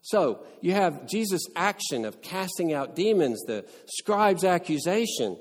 So, 0.02 0.44
you 0.60 0.74
have 0.74 1.08
Jesus' 1.08 1.48
action 1.56 2.04
of 2.04 2.22
casting 2.22 2.74
out 2.74 2.98
demons, 2.98 3.42
the 3.44 3.66
scribe's 3.86 4.44
accusation 4.44 5.38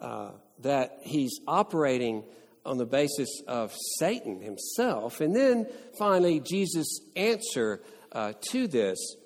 uh, 0.00 0.30
that 0.60 0.98
he's 1.02 1.40
operating 1.48 2.22
on 2.64 2.78
the 2.78 2.86
basis 2.86 3.28
of 3.48 3.74
Satan 3.98 4.40
himself. 4.40 5.20
And 5.20 5.34
then 5.34 5.66
finally, 5.98 6.38
Jesus' 6.38 7.00
answer 7.16 7.82
uh, 8.12 8.34
to 8.52 8.68
this. 8.68 9.16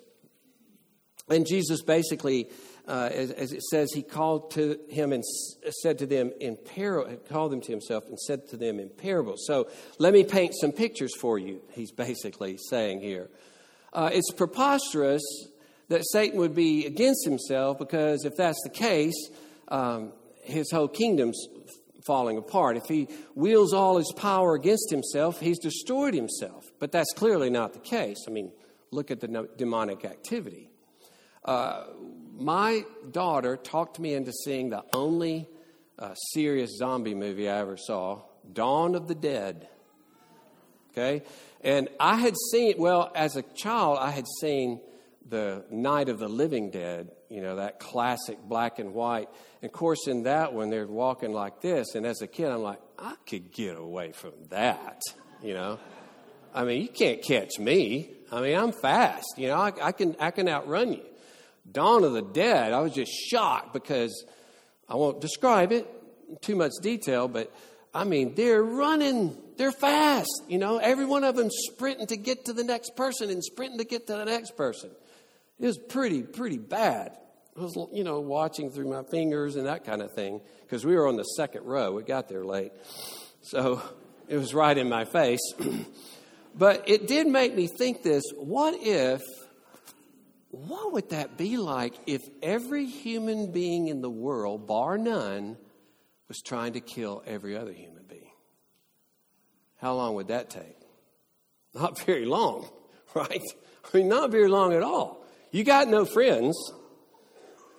And 1.29 1.45
Jesus 1.45 1.83
basically, 1.83 2.49
uh, 2.89 3.09
as, 3.13 3.29
as, 3.31 3.53
it 3.53 3.61
says, 3.61 3.91
he 3.93 4.01
called 4.01 4.49
to 4.51 4.79
him 4.89 5.13
and 5.13 5.23
said 5.83 5.99
to 5.99 6.07
them 6.07 6.31
in 6.39 6.57
parable, 6.57 7.15
called 7.29 7.51
them 7.51 7.61
to 7.61 7.71
himself 7.71 8.05
and 8.07 8.19
said 8.19 8.47
to 8.49 8.57
them 8.57 8.79
in 8.79 8.89
parables. 8.89 9.43
So 9.45 9.69
let 9.99 10.11
me 10.11 10.23
paint 10.23 10.55
some 10.59 10.71
pictures 10.71 11.15
for 11.15 11.37
you, 11.37 11.61
he's 11.71 11.91
basically 11.91 12.57
saying 12.69 13.01
here. 13.01 13.29
Uh, 13.93 14.09
it's 14.11 14.31
preposterous 14.31 15.21
that 15.89 16.01
Satan 16.11 16.39
would 16.39 16.55
be 16.55 16.87
against 16.87 17.25
himself 17.25 17.77
because 17.77 18.25
if 18.25 18.35
that's 18.35 18.61
the 18.63 18.69
case, 18.69 19.29
um, 19.67 20.11
his 20.43 20.71
whole 20.71 20.87
kingdom's 20.87 21.47
falling 22.07 22.37
apart. 22.37 22.75
If 22.75 22.85
he 22.85 23.07
wields 23.35 23.71
all 23.71 23.97
his 23.97 24.11
power 24.15 24.55
against 24.55 24.89
himself, 24.89 25.39
he's 25.39 25.59
destroyed 25.59 26.15
himself. 26.15 26.65
But 26.79 26.91
that's 26.91 27.13
clearly 27.13 27.51
not 27.51 27.73
the 27.73 27.79
case. 27.79 28.17
I 28.27 28.31
mean, 28.31 28.51
look 28.89 29.11
at 29.11 29.19
the 29.19 29.47
demonic 29.57 30.05
activity. 30.05 30.71
Uh, 31.45 31.83
my 32.39 32.85
daughter 33.11 33.57
talked 33.57 33.99
me 33.99 34.13
into 34.13 34.31
seeing 34.31 34.69
the 34.69 34.83
only 34.93 35.47
uh, 35.97 36.13
serious 36.33 36.77
zombie 36.77 37.15
movie 37.15 37.49
I 37.49 37.59
ever 37.59 37.77
saw, 37.77 38.21
Dawn 38.51 38.95
of 38.95 39.07
the 39.07 39.15
Dead. 39.15 39.67
Okay? 40.91 41.23
And 41.61 41.89
I 41.99 42.15
had 42.15 42.35
seen, 42.51 42.75
well, 42.77 43.11
as 43.15 43.35
a 43.35 43.41
child, 43.41 43.99
I 43.99 44.11
had 44.11 44.25
seen 44.39 44.79
the 45.27 45.65
Night 45.69 46.09
of 46.09 46.19
the 46.19 46.27
Living 46.27 46.71
Dead, 46.71 47.11
you 47.29 47.41
know, 47.41 47.57
that 47.57 47.79
classic 47.79 48.41
black 48.41 48.79
and 48.79 48.93
white. 48.93 49.29
And 49.61 49.69
of 49.69 49.73
course, 49.73 50.07
in 50.07 50.23
that 50.23 50.53
one, 50.53 50.69
they're 50.69 50.87
walking 50.87 51.33
like 51.33 51.61
this. 51.61 51.95
And 51.95 52.05
as 52.05 52.21
a 52.21 52.27
kid, 52.27 52.49
I'm 52.49 52.63
like, 52.63 52.79
I 52.97 53.15
could 53.27 53.51
get 53.51 53.77
away 53.77 54.13
from 54.13 54.33
that, 54.49 55.01
you 55.43 55.53
know. 55.53 55.79
I 56.53 56.63
mean, 56.63 56.81
you 56.81 56.89
can't 56.89 57.21
catch 57.21 57.59
me. 57.59 58.09
I 58.31 58.41
mean, 58.41 58.57
I'm 58.57 58.71
fast, 58.71 59.37
you 59.37 59.47
know, 59.47 59.55
I, 59.55 59.73
I 59.81 59.91
can, 59.91 60.15
I 60.19 60.31
can 60.31 60.47
outrun 60.47 60.93
you. 60.93 61.05
Dawn 61.71 62.03
of 62.03 62.13
the 62.13 62.21
Dead, 62.21 62.73
I 62.73 62.81
was 62.81 62.93
just 62.93 63.11
shocked 63.11 63.73
because 63.73 64.25
I 64.87 64.95
won't 64.95 65.21
describe 65.21 65.71
it 65.71 65.87
in 66.29 66.37
too 66.41 66.55
much 66.55 66.71
detail, 66.81 67.27
but 67.27 67.53
I 67.93 68.03
mean, 68.03 68.35
they're 68.35 68.63
running, 68.63 69.37
they're 69.57 69.71
fast, 69.71 70.43
you 70.47 70.57
know, 70.57 70.77
every 70.77 71.05
one 71.05 71.23
of 71.23 71.35
them 71.35 71.49
sprinting 71.51 72.07
to 72.07 72.17
get 72.17 72.45
to 72.45 72.53
the 72.53 72.63
next 72.63 72.95
person 72.95 73.29
and 73.29 73.43
sprinting 73.43 73.79
to 73.79 73.85
get 73.85 74.07
to 74.07 74.13
the 74.13 74.25
next 74.25 74.55
person. 74.55 74.91
It 75.59 75.65
was 75.65 75.77
pretty, 75.77 76.23
pretty 76.23 76.57
bad. 76.57 77.17
I 77.57 77.61
was, 77.61 77.75
you 77.91 78.03
know, 78.03 78.19
watching 78.21 78.71
through 78.71 78.89
my 78.89 79.03
fingers 79.03 79.55
and 79.55 79.65
that 79.65 79.83
kind 79.85 80.01
of 80.01 80.13
thing 80.13 80.39
because 80.61 80.85
we 80.85 80.95
were 80.95 81.07
on 81.07 81.17
the 81.17 81.23
second 81.23 81.65
row. 81.65 81.91
We 81.91 82.03
got 82.03 82.29
there 82.29 82.45
late. 82.45 82.71
So 83.41 83.81
it 84.29 84.37
was 84.37 84.53
right 84.53 84.77
in 84.77 84.87
my 84.87 85.03
face. 85.03 85.41
but 86.55 86.87
it 86.87 87.07
did 87.07 87.27
make 87.27 87.55
me 87.55 87.67
think 87.67 88.03
this 88.03 88.23
what 88.37 88.75
if, 88.79 89.21
what 90.51 90.93
would 90.93 91.09
that 91.09 91.37
be 91.37 91.57
like 91.57 91.93
if 92.07 92.21
every 92.41 92.85
human 92.85 93.51
being 93.51 93.87
in 93.87 94.01
the 94.01 94.09
world, 94.09 94.67
bar 94.67 94.97
none, 94.97 95.57
was 96.27 96.41
trying 96.41 96.73
to 96.73 96.79
kill 96.79 97.23
every 97.25 97.55
other 97.55 97.71
human 97.71 98.03
being? 98.07 98.31
How 99.77 99.93
long 99.93 100.15
would 100.15 100.29
that 100.29 100.49
take? 100.49 100.75
Not 101.73 101.99
very 101.99 102.25
long, 102.25 102.67
right? 103.13 103.41
I 103.93 103.97
mean, 103.97 104.09
not 104.09 104.31
very 104.31 104.47
long 104.47 104.73
at 104.73 104.81
all. 104.81 105.23
You 105.51 105.63
got 105.63 105.87
no 105.87 106.03
friends. 106.03 106.55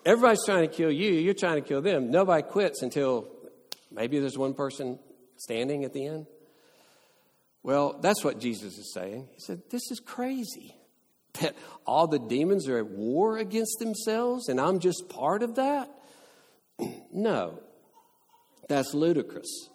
Everybody's 0.06 0.44
trying 0.44 0.68
to 0.68 0.74
kill 0.74 0.90
you. 0.90 1.12
You're 1.12 1.34
trying 1.34 1.62
to 1.62 1.68
kill 1.68 1.82
them. 1.82 2.10
Nobody 2.10 2.42
quits 2.42 2.82
until 2.82 3.28
maybe 3.90 4.18
there's 4.18 4.38
one 4.38 4.54
person 4.54 4.98
standing 5.36 5.84
at 5.84 5.92
the 5.92 6.06
end. 6.06 6.26
Well, 7.62 7.98
that's 8.00 8.24
what 8.24 8.38
Jesus 8.40 8.78
is 8.78 8.92
saying. 8.94 9.28
He 9.34 9.40
said, 9.40 9.62
This 9.70 9.82
is 9.90 10.00
crazy. 10.00 10.74
That 11.34 11.54
all 11.86 12.06
the 12.06 12.18
demons 12.18 12.68
are 12.68 12.78
at 12.78 12.88
war 12.88 13.38
against 13.38 13.78
themselves 13.78 14.48
and 14.48 14.60
I'm 14.60 14.80
just 14.80 15.08
part 15.08 15.42
of 15.42 15.54
that? 15.56 15.90
no, 17.12 17.60
that's 18.68 18.94
ludicrous. 18.94 19.68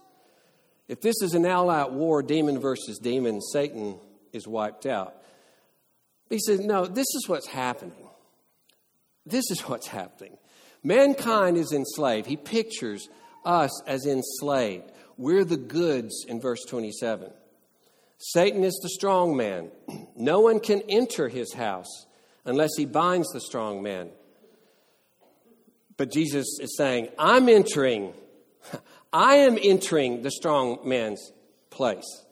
If 0.88 1.02
this 1.02 1.16
is 1.22 1.34
an 1.34 1.46
all 1.46 1.70
out 1.70 1.94
war, 1.94 2.22
demon 2.22 2.60
versus 2.60 3.00
demon, 3.00 3.42
Satan 3.42 4.00
is 4.34 4.48
wiped 4.48 4.86
out. 4.86 5.16
He 6.30 6.40
says, 6.40 6.60
No, 6.60 6.86
this 6.86 7.08
is 7.16 7.26
what's 7.28 7.48
happening. 7.48 8.08
This 9.26 9.50
is 9.50 9.62
what's 9.62 9.88
happening. 9.88 10.38
Mankind 10.84 11.58
is 11.58 11.72
enslaved. 11.72 12.28
He 12.28 12.38
pictures 12.38 13.10
us 13.44 13.82
as 13.88 14.06
enslaved. 14.06 14.92
We're 15.18 15.46
the 15.46 15.58
goods 15.58 16.26
in 16.28 16.40
verse 16.40 16.64
27. 16.66 17.32
Satan 18.18 18.64
is 18.64 18.80
the 18.82 18.90
strong 18.90 19.36
man. 19.36 19.72
No 20.18 20.40
one 20.40 20.62
can 20.62 20.82
enter 20.88 21.28
his 21.28 21.52
house 21.52 22.06
unless 22.46 22.72
he 22.78 22.86
binds 22.86 23.28
the 23.34 23.42
strong 23.42 23.84
man. 23.84 24.12
But 25.98 26.10
Jesus 26.10 26.58
is 26.62 26.78
saying, 26.78 27.10
I'm 27.20 27.50
entering, 27.50 28.14
I 29.14 29.36
am 29.36 29.58
entering 29.62 30.22
the 30.22 30.32
strong 30.32 30.80
man's 30.86 31.34
place. 31.70 32.26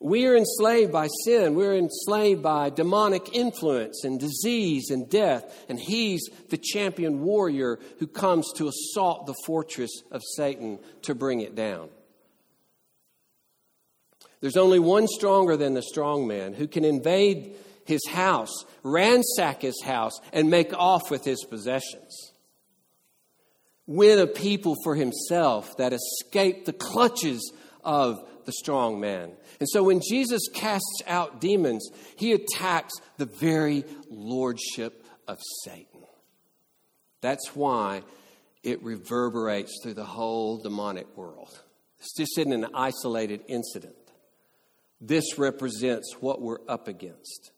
We 0.00 0.26
are 0.26 0.36
enslaved 0.36 0.92
by 0.92 1.08
sin. 1.24 1.54
We're 1.54 1.78
enslaved 1.78 2.42
by 2.42 2.68
demonic 2.68 3.34
influence 3.34 4.04
and 4.04 4.20
disease 4.20 4.90
and 4.90 5.08
death. 5.08 5.64
And 5.70 5.80
he's 5.80 6.28
the 6.50 6.58
champion 6.58 7.22
warrior 7.22 7.78
who 8.00 8.06
comes 8.06 8.52
to 8.56 8.68
assault 8.68 9.24
the 9.24 9.34
fortress 9.46 10.02
of 10.10 10.20
Satan 10.36 10.78
to 11.02 11.14
bring 11.14 11.40
it 11.40 11.54
down. 11.54 11.88
There's 14.44 14.58
only 14.58 14.78
one 14.78 15.08
stronger 15.08 15.56
than 15.56 15.72
the 15.72 15.80
strong 15.80 16.26
man 16.26 16.52
who 16.52 16.68
can 16.68 16.84
invade 16.84 17.56
his 17.86 18.02
house, 18.06 18.52
ransack 18.82 19.62
his 19.62 19.80
house, 19.82 20.12
and 20.34 20.50
make 20.50 20.74
off 20.74 21.10
with 21.10 21.24
his 21.24 21.42
possessions. 21.48 22.34
Win 23.86 24.18
a 24.18 24.26
people 24.26 24.76
for 24.84 24.96
himself 24.96 25.74
that 25.78 25.94
escape 25.94 26.66
the 26.66 26.74
clutches 26.74 27.54
of 27.82 28.18
the 28.44 28.52
strong 28.52 29.00
man. 29.00 29.32
And 29.60 29.68
so 29.70 29.82
when 29.82 30.02
Jesus 30.06 30.42
casts 30.52 31.00
out 31.06 31.40
demons, 31.40 31.88
he 32.16 32.32
attacks 32.32 32.92
the 33.16 33.24
very 33.24 33.86
lordship 34.10 35.06
of 35.26 35.38
Satan. 35.64 36.02
That's 37.22 37.56
why 37.56 38.02
it 38.62 38.82
reverberates 38.82 39.80
through 39.82 39.94
the 39.94 40.04
whole 40.04 40.58
demonic 40.58 41.16
world. 41.16 41.58
This 41.96 42.12
just 42.14 42.38
isn't 42.38 42.52
an 42.52 42.66
isolated 42.74 43.40
incident. 43.48 43.94
This 45.06 45.36
represents 45.36 46.14
what 46.18 46.40
we're 46.40 46.66
up 46.66 46.88
against. 46.88 47.52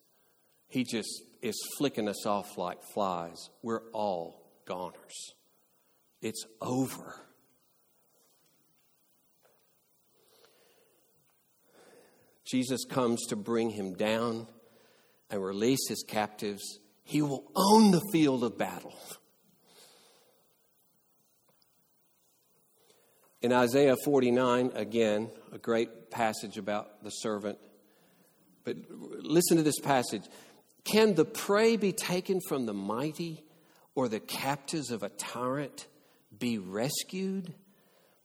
He 0.66 0.82
just 0.82 1.22
is 1.40 1.54
flicking 1.78 2.08
us 2.08 2.26
off 2.26 2.58
like 2.58 2.78
flies. 2.92 3.50
We're 3.62 3.88
all 3.92 4.50
goners. 4.66 5.34
It's 6.20 6.44
over. 6.60 7.20
Jesus 12.44 12.84
comes 12.84 13.24
to 13.28 13.36
bring 13.36 13.70
him 13.70 13.94
down 13.94 14.48
and 15.30 15.40
release 15.40 15.88
his 15.88 16.02
captives. 16.02 16.80
He 17.04 17.22
will 17.22 17.44
own 17.54 17.92
the 17.92 18.02
field 18.10 18.42
of 18.42 18.58
battle. 18.58 18.98
In 23.42 23.52
Isaiah 23.52 23.96
49, 24.04 24.72
again, 24.74 25.30
a 25.52 25.58
great 25.58 26.10
passage 26.10 26.56
about 26.56 27.02
the 27.04 27.10
servant. 27.10 27.58
But 28.64 28.76
listen 28.90 29.58
to 29.58 29.62
this 29.62 29.78
passage. 29.78 30.22
Can 30.84 31.14
the 31.14 31.24
prey 31.24 31.76
be 31.76 31.92
taken 31.92 32.40
from 32.48 32.66
the 32.66 32.74
mighty, 32.74 33.44
or 33.94 34.08
the 34.08 34.20
captives 34.20 34.90
of 34.90 35.02
a 35.02 35.10
tyrant 35.10 35.86
be 36.36 36.58
rescued? 36.58 37.54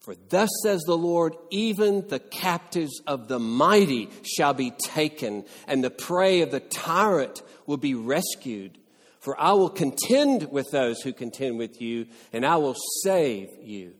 For 0.00 0.16
thus 0.30 0.50
says 0.64 0.80
the 0.82 0.96
Lord, 0.96 1.36
even 1.50 2.08
the 2.08 2.18
captives 2.18 3.00
of 3.06 3.28
the 3.28 3.38
mighty 3.38 4.10
shall 4.24 4.54
be 4.54 4.72
taken, 4.72 5.44
and 5.68 5.84
the 5.84 5.90
prey 5.90 6.40
of 6.40 6.50
the 6.50 6.60
tyrant 6.60 7.42
will 7.66 7.76
be 7.76 7.94
rescued. 7.94 8.78
For 9.20 9.40
I 9.40 9.52
will 9.52 9.70
contend 9.70 10.50
with 10.50 10.66
those 10.72 11.00
who 11.02 11.12
contend 11.12 11.58
with 11.58 11.80
you, 11.80 12.06
and 12.32 12.44
I 12.44 12.56
will 12.56 12.74
save 13.04 13.48
you. 13.60 13.94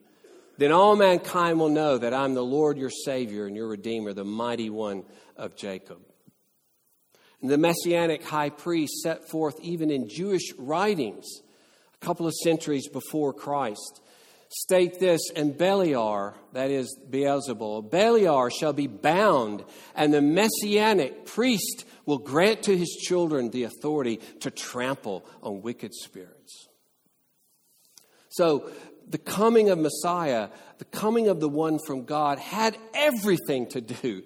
Then 0.58 0.72
all 0.72 0.96
mankind 0.96 1.58
will 1.58 1.68
know 1.68 1.98
that 1.98 2.14
I'm 2.14 2.34
the 2.34 2.44
Lord 2.44 2.78
your 2.78 2.90
Savior 2.90 3.46
and 3.46 3.56
your 3.56 3.68
Redeemer, 3.68 4.12
the 4.12 4.24
mighty 4.24 4.70
one 4.70 5.04
of 5.36 5.56
Jacob. 5.56 5.98
And 7.40 7.50
the 7.50 7.58
Messianic 7.58 8.22
high 8.22 8.50
priest 8.50 9.00
set 9.02 9.28
forth 9.28 9.54
even 9.60 9.90
in 9.90 10.08
Jewish 10.08 10.52
writings 10.58 11.26
a 11.94 12.04
couple 12.04 12.26
of 12.26 12.34
centuries 12.34 12.88
before 12.88 13.32
Christ 13.32 14.02
state 14.52 15.00
this, 15.00 15.20
and 15.34 15.54
Beliar, 15.54 16.34
that 16.52 16.70
is 16.70 16.98
Beelzebul, 17.10 17.90
Beliar 17.90 18.50
shall 18.52 18.72
be 18.72 18.86
bound, 18.86 19.64
and 19.94 20.12
the 20.12 20.20
messianic 20.20 21.26
priest 21.26 21.84
will 22.04 22.18
grant 22.18 22.64
to 22.64 22.76
his 22.76 22.90
children 22.90 23.50
the 23.50 23.64
authority 23.64 24.18
to 24.40 24.50
trample 24.50 25.24
on 25.42 25.62
wicked 25.62 25.94
spirits. 25.94 26.68
So, 28.28 28.70
the 29.12 29.18
coming 29.18 29.68
of 29.68 29.78
Messiah, 29.78 30.48
the 30.78 30.84
coming 30.86 31.28
of 31.28 31.38
the 31.38 31.48
one 31.48 31.78
from 31.86 32.04
God, 32.04 32.38
had 32.38 32.76
everything 32.94 33.68
to 33.68 33.80
do 33.80 34.22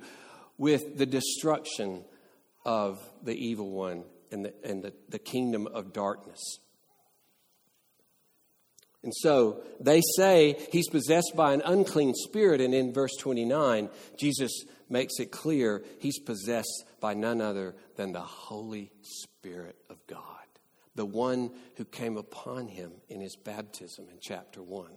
with 0.57 0.96
the 0.96 1.07
destruction 1.07 2.05
of 2.64 2.99
the 3.22 3.35
evil 3.35 3.70
one 3.70 4.05
and 4.31 4.44
the, 4.44 4.55
and 4.64 4.83
the, 4.83 4.92
the 5.09 5.18
kingdom 5.18 5.66
of 5.66 5.92
darkness. 5.92 6.59
And 9.03 9.12
so 9.14 9.61
they 9.81 10.03
say 10.16 10.57
he's 10.72 10.88
possessed 10.88 11.33
by 11.37 11.53
an 11.53 11.62
unclean 11.64 12.14
spirit, 12.14 12.61
and 12.61 12.75
in 12.75 12.92
verse 12.92 13.14
29, 13.20 13.88
Jesus 14.18 14.64
makes 14.88 15.18
it 15.18 15.31
clear 15.31 15.85
he's 16.01 16.18
possessed 16.18 16.85
by 17.01 17.14
none 17.14 17.40
other 17.40 17.75
than 17.96 18.12
the 18.12 18.20
Holy 18.20 18.90
Spirit 19.03 19.77
of 19.90 20.05
God, 20.07 20.36
the 20.97 21.07
one 21.07 21.51
who 21.77 21.85
came 21.85 22.17
upon 22.17 22.69
him 22.69 22.93
in 23.09 23.21
his 23.21 23.37
baptism 23.37 24.07
in 24.11 24.19
chapter 24.21 24.63
1 24.63 24.89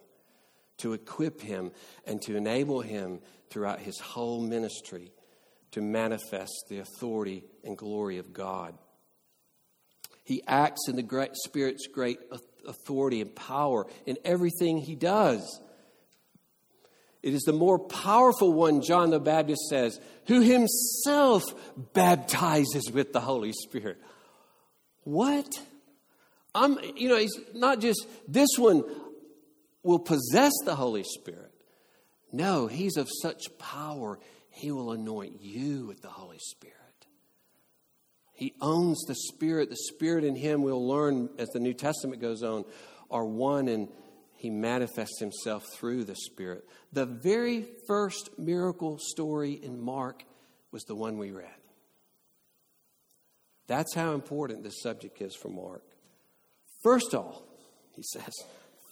to 0.78 0.94
equip 0.94 1.42
him 1.42 1.72
and 2.06 2.22
to 2.22 2.36
enable 2.36 2.82
him 2.82 3.20
throughout 3.50 3.80
his 3.80 4.00
whole 4.00 4.42
ministry 4.42 5.12
to 5.72 5.82
manifest 5.82 6.66
the 6.70 6.80
authority 6.80 7.44
and 7.64 7.78
glory 7.78 8.18
of 8.18 8.34
God. 8.34 8.76
He 10.24 10.42
acts 10.48 10.88
in 10.88 10.96
the 10.96 11.04
great 11.04 11.36
Spirit's 11.36 11.88
great 11.88 12.20
authority 12.66 13.22
and 13.22 13.36
power 13.36 13.86
in 14.06 14.18
everything 14.24 14.78
he 14.78 14.96
does. 14.96 15.60
It 17.22 17.34
is 17.34 17.42
the 17.42 17.54
more 17.54 17.78
powerful 17.78 18.54
one, 18.54 18.82
John 18.82 19.10
the 19.10 19.20
Baptist 19.20 19.68
says, 19.70 20.00
who 20.28 20.40
himself 20.42 21.44
baptizes 21.94 22.90
with 22.92 23.12
the 23.12 23.20
Holy 23.20 23.52
Spirit. 23.52 23.98
What? 25.04 25.60
I'm, 26.54 26.78
you 26.96 27.10
know, 27.10 27.18
he's 27.18 27.38
not 27.54 27.80
just 27.80 28.06
this 28.28 28.50
one 28.58 28.84
will 29.84 30.00
possess 30.00 30.54
the 30.66 30.76
Holy 30.76 31.04
Spirit. 31.04 31.52
No, 32.32 32.68
he's 32.68 32.98
of 32.98 33.08
such 33.22 33.44
power, 33.58 34.20
he 34.50 34.72
will 34.72 34.92
anoint 34.92 35.42
you 35.42 35.88
with 35.88 36.02
the 36.02 36.10
Holy 36.10 36.40
Spirit. 36.40 36.76
He 38.34 38.54
owns 38.62 39.04
the 39.08 39.16
Spirit. 39.16 39.70
The 39.70 39.76
Spirit 39.76 40.24
in 40.24 40.36
him, 40.36 40.62
we'll 40.62 40.88
learn 40.88 41.30
as 41.38 41.50
the 41.50 41.60
New 41.60 41.74
Testament 41.74 42.22
goes 42.22 42.44
on, 42.44 42.66
are 43.12 43.26
one 43.26 43.68
and 43.68 43.90
he 44.38 44.50
manifests 44.50 45.20
himself 45.20 45.66
through 45.74 46.06
the 46.06 46.16
Spirit. 46.16 46.64
The 46.94 47.06
very 47.06 47.66
first 47.88 48.30
miracle 48.38 48.98
story 48.98 49.54
in 49.54 49.82
Mark 49.82 50.24
was 50.72 50.84
the 50.84 50.96
one 50.96 51.18
we 51.18 51.32
read. 51.32 51.50
That's 53.68 53.94
how 53.94 54.14
important 54.14 54.64
this 54.64 54.82
subject 54.82 55.22
is 55.22 55.36
for 55.36 55.50
Mark. 55.50 55.84
First 56.82 57.14
of 57.14 57.26
all, 57.26 57.44
he 57.96 58.04
says, 58.04 58.34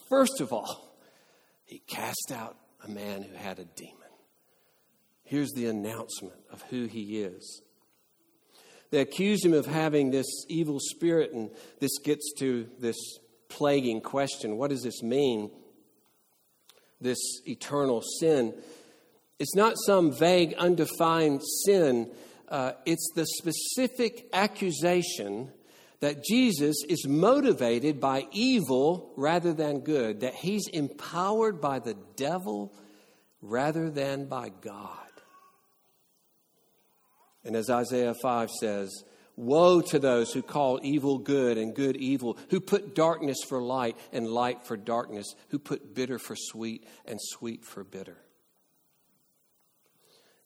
first 0.10 0.42
of 0.42 0.52
all, 0.52 0.94
he 1.66 1.80
cast 1.80 2.32
out 2.34 2.58
a 2.84 2.90
man 2.90 3.24
who 3.24 3.36
had 3.36 3.60
a 3.60 3.66
demon. 3.66 3.94
Here's 5.24 5.52
the 5.52 5.68
announcement 5.68 6.40
of 6.52 6.62
who 6.64 6.86
he 6.86 7.22
is. 7.22 7.62
They 8.92 9.00
accuse 9.00 9.44
him 9.44 9.54
of 9.54 9.66
having 9.66 10.12
this 10.12 10.28
evil 10.48 10.80
spirit, 10.80 11.34
and 11.34 11.50
this 11.80 11.98
gets 12.00 12.34
to 12.40 12.70
this 12.80 12.96
plaguing 13.50 14.02
question 14.02 14.58
what 14.58 14.70
does 14.70 14.84
this 14.84 15.04
mean? 15.04 15.52
This 17.00 17.20
eternal 17.46 18.02
sin. 18.20 18.54
It's 19.40 19.56
not 19.56 19.76
some 19.86 20.12
vague, 20.12 20.54
undefined 20.56 21.42
sin, 21.66 22.10
uh, 22.48 22.72
it's 22.86 23.12
the 23.14 23.26
specific 23.26 24.28
accusation 24.34 25.52
that 26.00 26.24
Jesus 26.24 26.78
is 26.88 27.08
motivated 27.08 28.00
by 28.00 28.28
evil 28.32 29.14
rather 29.18 29.54
than 29.54 29.80
good, 29.80 30.20
that 30.20 30.36
he's 30.36 30.68
empowered 30.68 31.60
by 31.60 31.80
the 31.80 31.96
devil 32.16 32.74
rather 33.42 33.90
than 33.90 34.26
by 34.26 34.50
God. 34.62 35.08
And 37.44 37.56
as 37.56 37.70
Isaiah 37.70 38.14
5 38.22 38.52
says, 38.52 39.04
Woe 39.38 39.82
to 39.82 40.00
those 40.00 40.34
who 40.34 40.42
call 40.42 40.80
evil 40.82 41.20
good 41.20 41.60
and 41.60 41.76
good 41.76 41.96
evil, 41.96 42.38
who 42.50 42.60
put 42.60 42.96
darkness 42.96 43.38
for 43.48 43.62
light 43.62 43.96
and 44.12 44.28
light 44.28 44.66
for 44.66 44.76
darkness, 44.76 45.28
who 45.50 45.60
put 45.60 45.94
bitter 45.94 46.18
for 46.18 46.36
sweet 46.36 46.88
and 47.06 47.20
sweet 47.22 47.64
for 47.64 47.84
bitter. 47.84 48.18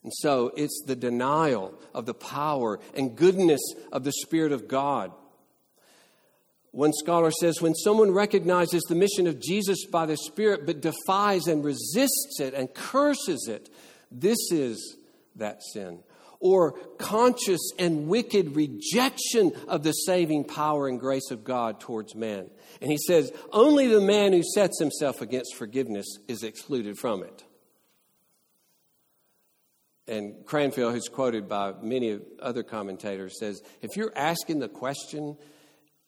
And 0.04 0.12
so 0.14 0.52
it's 0.58 0.84
the 0.86 0.96
denial 0.96 1.80
of 1.94 2.06
the 2.06 2.14
power 2.14 2.80
and 2.96 3.16
goodness 3.16 3.62
of 3.92 4.04
the 4.04 4.12
Spirit 4.12 4.52
of 4.52 4.68
God. 4.68 5.12
One 6.72 6.94
scholar 6.94 7.32
says 7.32 7.62
when 7.62 7.76
someone 7.76 8.12
recognizes 8.12 8.84
the 8.84 8.96
mission 8.96 9.28
of 9.28 9.42
Jesus 9.42 9.86
by 9.86 10.06
the 10.06 10.18
Spirit 10.18 10.66
but 10.66 10.82
defies 10.82 11.48
and 11.48 11.64
resists 11.64 12.40
it 12.40 12.54
and 12.54 12.74
curses 12.74 13.48
it, 13.50 13.70
this 14.10 14.38
is 14.52 14.96
that 15.36 15.62
sin 15.74 16.00
or 16.42 16.74
conscious 16.98 17.62
and 17.78 18.08
wicked 18.08 18.56
rejection 18.56 19.52
of 19.68 19.84
the 19.84 19.92
saving 19.92 20.44
power 20.44 20.88
and 20.88 21.00
grace 21.00 21.30
of 21.30 21.44
God 21.44 21.80
towards 21.80 22.16
man. 22.16 22.50
And 22.82 22.92
he 22.92 22.98
says, 22.98 23.32
only 23.52 23.88
the 23.88 24.02
man 24.02 24.34
who 24.34 24.42
sets 24.44 24.80
himself 24.80 25.22
against 25.22 25.56
forgiveness 25.56 26.08
is 26.28 26.44
excluded 26.44 26.98
from 26.98 27.24
it. 27.24 27.44
And 30.08 30.44
Cranfield, 30.46 30.94
who's 30.94 31.08
quoted 31.08 31.48
by 31.48 31.74
many 31.80 32.20
other 32.42 32.64
commentators, 32.64 33.38
says, 33.40 33.62
if 33.82 33.96
you're 33.96 34.12
asking 34.16 34.60
the 34.60 34.68
question, 34.68 35.38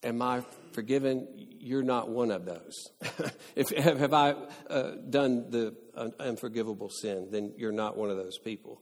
Am 0.04 0.22
I 0.22 0.44
forgiven? 0.74 1.28
You're 1.60 1.84
not 1.84 2.10
one 2.10 2.32
of 2.32 2.46
those. 2.46 2.90
if 3.56 3.70
have 3.70 4.00
have 4.00 4.14
I 4.14 4.36
uh, 4.70 4.92
done 5.10 5.50
the 5.50 5.76
uh, 5.96 6.10
unforgivable 6.20 6.90
sin, 6.90 7.30
then 7.32 7.54
you're 7.58 7.72
not 7.72 7.96
one 7.98 8.10
of 8.10 8.18
those 8.18 8.38
people. 8.38 8.82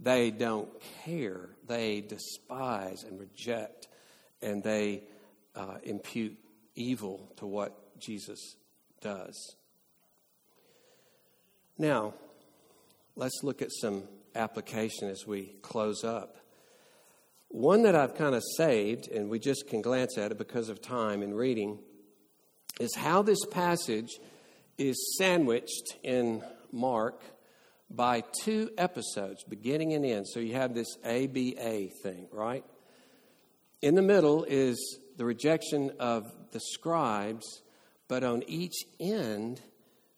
They 0.00 0.30
don't 0.30 0.68
care. 1.04 1.50
They 1.66 2.00
despise 2.00 3.04
and 3.04 3.20
reject, 3.20 3.88
and 4.40 4.62
they 4.62 5.04
uh, 5.54 5.78
impute 5.82 6.38
evil 6.74 7.32
to 7.36 7.46
what 7.46 7.98
Jesus 7.98 8.56
does. 9.00 9.56
Now, 11.78 12.14
let's 13.14 13.40
look 13.42 13.60
at 13.60 13.72
some 13.72 14.04
application 14.34 15.08
as 15.08 15.26
we 15.26 15.56
close 15.62 16.04
up. 16.04 16.36
One 17.48 17.82
that 17.82 17.94
I've 17.94 18.14
kind 18.14 18.34
of 18.34 18.42
saved, 18.56 19.08
and 19.08 19.30
we 19.30 19.38
just 19.38 19.68
can 19.68 19.80
glance 19.80 20.18
at 20.18 20.32
it 20.32 20.38
because 20.38 20.68
of 20.68 20.82
time 20.82 21.22
and 21.22 21.36
reading, 21.36 21.78
is 22.78 22.94
how 22.94 23.22
this 23.22 23.44
passage 23.46 24.18
is 24.78 25.16
sandwiched 25.16 25.96
in 26.02 26.42
Mark 26.72 27.22
by 27.88 28.22
two 28.42 28.70
episodes, 28.76 29.44
beginning 29.44 29.94
and 29.94 30.04
end. 30.04 30.26
So 30.28 30.40
you 30.40 30.54
have 30.54 30.74
this 30.74 30.98
ABA 31.04 31.88
thing, 32.02 32.28
right? 32.32 32.64
In 33.80 33.94
the 33.94 34.02
middle 34.02 34.44
is 34.44 34.98
the 35.16 35.24
rejection 35.24 35.92
of 35.98 36.24
the 36.50 36.60
scribes, 36.60 37.62
but 38.08 38.24
on 38.24 38.42
each 38.46 38.84
end 39.00 39.60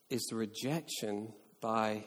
is 0.08 0.26
the 0.30 0.36
rejection 0.36 1.32
by 1.60 2.04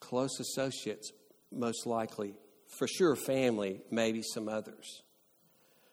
close 0.00 0.40
associates, 0.40 1.12
most 1.52 1.86
likely. 1.86 2.34
For 2.78 2.86
sure, 2.88 3.16
family, 3.16 3.80
maybe 3.90 4.22
some 4.22 4.48
others. 4.48 5.02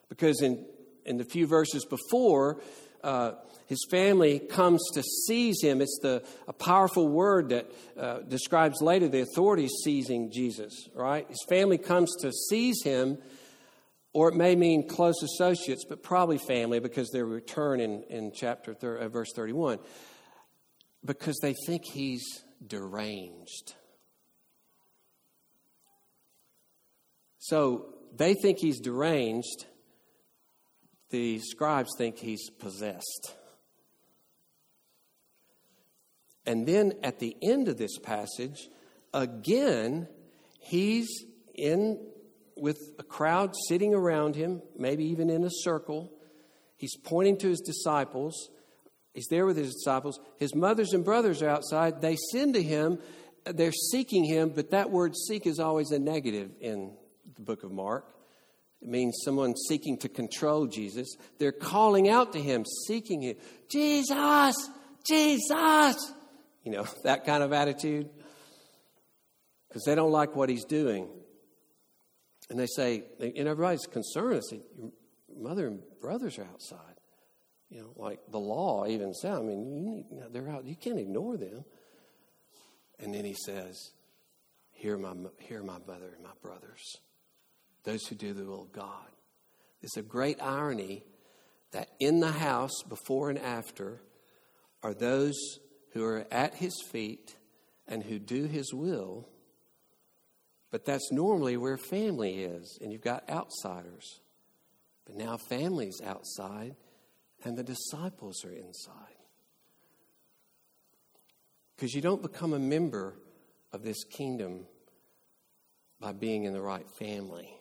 Because 0.08 0.42
in, 0.42 0.65
in 1.06 1.18
the 1.18 1.26
few 1.26 1.46
verses 1.46 1.86
before, 1.86 2.62
uh, 3.04 3.34
his 3.68 3.86
family 3.92 4.39
comes 4.39 4.82
to 4.94 5.04
seize 5.04 5.62
him. 5.62 5.82
It's 5.82 6.00
the, 6.02 6.24
a 6.48 6.54
powerful 6.54 7.08
word 7.08 7.50
that 7.50 7.72
uh, 7.98 8.20
describes 8.22 8.82
later 8.82 9.08
the 9.08 9.22
authorities 9.22 9.72
seizing 9.84 10.32
Jesus, 10.32 10.89
right? 10.96 11.28
His 11.28 11.44
family 11.48 11.78
comes 11.78 12.13
to 12.22 12.32
seize 12.32 12.82
him, 12.84 13.20
or 14.12 14.30
it 14.30 14.36
may 14.36 14.56
mean 14.56 14.88
close 14.88 15.22
associates, 15.22 15.86
but 15.88 16.02
probably 16.02 16.39
family 16.39 16.80
because 16.80 17.10
they 17.12 17.22
return 17.22 17.80
in, 17.80 18.04
in 18.10 18.32
chapter 18.34 18.74
thir- 18.74 18.98
uh, 18.98 19.08
verse 19.08 19.32
31. 19.36 19.80
Because 21.06 21.38
they 21.42 21.54
think 21.65 21.84
he's 21.86 22.26
deranged. 22.65 23.76
So 27.50 27.88
they 28.16 28.36
think 28.36 28.60
he's 28.60 28.80
deranged. 28.80 29.66
The 31.10 31.39
scribes 31.39 31.89
think 31.97 32.20
he's 32.20 32.47
possessed. 32.60 33.34
And 36.45 36.68
then 36.68 36.93
at 37.02 37.18
the 37.18 37.36
end 37.41 37.68
of 37.68 37.78
this 37.80 37.97
passage, 37.97 38.70
again, 39.16 40.08
he's 40.60 41.08
in 41.56 42.00
with 42.56 42.78
a 43.00 43.04
crowd 43.04 43.56
sitting 43.68 43.95
around 43.95 44.36
him, 44.36 44.62
maybe 44.78 45.06
even 45.06 45.32
in 45.32 45.43
a 45.43 45.50
circle. 45.50 46.12
He's 46.78 46.95
pointing 46.97 47.38
to 47.39 47.50
his 47.50 47.62
disciples. 47.62 48.50
He's 49.16 49.28
there 49.28 49.47
with 49.47 49.58
his 49.58 49.74
disciples. 49.74 50.20
His 50.38 50.54
mothers 50.54 50.93
and 50.93 51.04
brothers 51.04 51.41
are 51.41 51.50
outside. 51.50 52.00
They 52.00 52.16
send 52.32 52.54
to 52.54 52.62
him. 52.62 53.00
They're 53.45 53.72
seeking 53.72 54.24
him, 54.24 54.50
but 54.50 54.70
that 54.70 54.91
word 54.91 55.16
seek 55.16 55.47
is 55.47 55.60
always 55.60 55.89
a 55.89 55.97
negative 55.97 56.52
in 56.62 56.95
the 57.40 57.46
book 57.46 57.64
of 57.64 57.72
Mark. 57.72 58.06
It 58.82 58.88
means 58.88 59.20
someone 59.24 59.56
seeking 59.56 59.98
to 60.00 60.10
control 60.10 60.68
Jesus. 60.68 61.16
They're 61.38 61.52
calling 61.52 62.08
out 62.08 62.34
to 62.34 62.42
him, 62.42 62.66
seeking 62.88 63.22
him. 63.22 63.36
Jesus, 63.70 64.70
Jesus! 65.08 66.14
You 66.64 66.72
know, 66.72 66.88
that 67.04 67.26
kind 67.26 67.44
of 67.44 67.52
attitude. 67.52 68.10
Because 69.68 69.84
they 69.84 69.96
don't 69.96 70.12
like 70.12 70.36
what 70.36 70.50
he's 70.50 70.66
doing. 70.66 71.08
And 72.50 72.60
they 72.60 72.66
say, 72.66 73.04
and 73.20 73.48
everybody's 73.48 73.86
concerned. 73.86 74.38
They 74.38 74.58
say, 74.58 74.62
Your 74.78 74.92
mother 75.38 75.68
and 75.68 75.82
brothers 76.02 76.40
are 76.40 76.46
outside. 76.46 76.80
You 77.70 77.82
know, 77.82 77.94
like 77.96 78.20
the 78.32 78.40
law 78.40 78.88
even 78.88 79.14
said, 79.14 79.34
I 79.34 79.42
mean, 79.42 79.72
you 79.72 79.80
need, 79.80 80.06
they're 80.32 80.50
out, 80.50 80.66
you 80.66 80.76
can't 80.76 80.98
ignore 80.98 81.38
them. 81.38 81.64
And 83.00 83.14
then 83.14 83.26
he 83.26 83.36
says, 83.36 83.92
Here 84.72 84.98
my, 84.98 85.14
here 85.38 85.62
my 85.62 85.78
mother 85.88 86.12
and 86.16 86.24
my 86.24 86.32
brothers, 86.42 86.98
those 87.84 88.05
who 88.07 88.15
do 88.15 88.34
the 88.34 88.45
will 88.45 88.63
of 88.63 88.71
God. 88.71 89.07
It's 89.82 89.97
a 89.97 90.01
great 90.01 90.41
irony 90.41 91.03
that 91.71 91.89
in 91.99 92.19
the 92.19 92.32
house, 92.32 92.84
before 92.88 93.30
and 93.30 93.39
after, 93.39 94.01
are 94.84 94.93
those 94.93 95.38
who 95.93 96.03
are 96.03 96.25
at 96.32 96.55
his 96.55 96.73
feet 96.91 97.36
and 97.88 98.03
who 98.03 98.19
do 98.19 98.45
his 98.45 98.73
will. 98.73 99.27
But 100.71 100.86
that's 100.86 101.11
normally 101.11 101.57
where 101.57 101.77
family 101.77 102.43
is, 102.43 102.77
and 102.82 102.91
you've 102.91 103.01
got 103.01 103.30
outsiders. 103.30 104.21
But 105.05 105.15
now 105.15 105.38
family's 105.38 106.01
outside, 106.01 106.75
and 107.43 107.57
the 107.57 107.63
disciples 107.63 108.45
are 108.45 108.51
inside. 108.51 108.93
Because 111.75 111.93
you 111.93 112.01
don't 112.01 112.21
become 112.21 112.53
a 112.53 112.59
member 112.59 113.15
of 113.71 113.84
this 113.84 114.03
kingdom 114.03 114.65
by 115.99 116.11
being 116.11 116.43
in 116.43 116.53
the 116.53 116.61
right 116.61 116.89
family. 116.91 117.59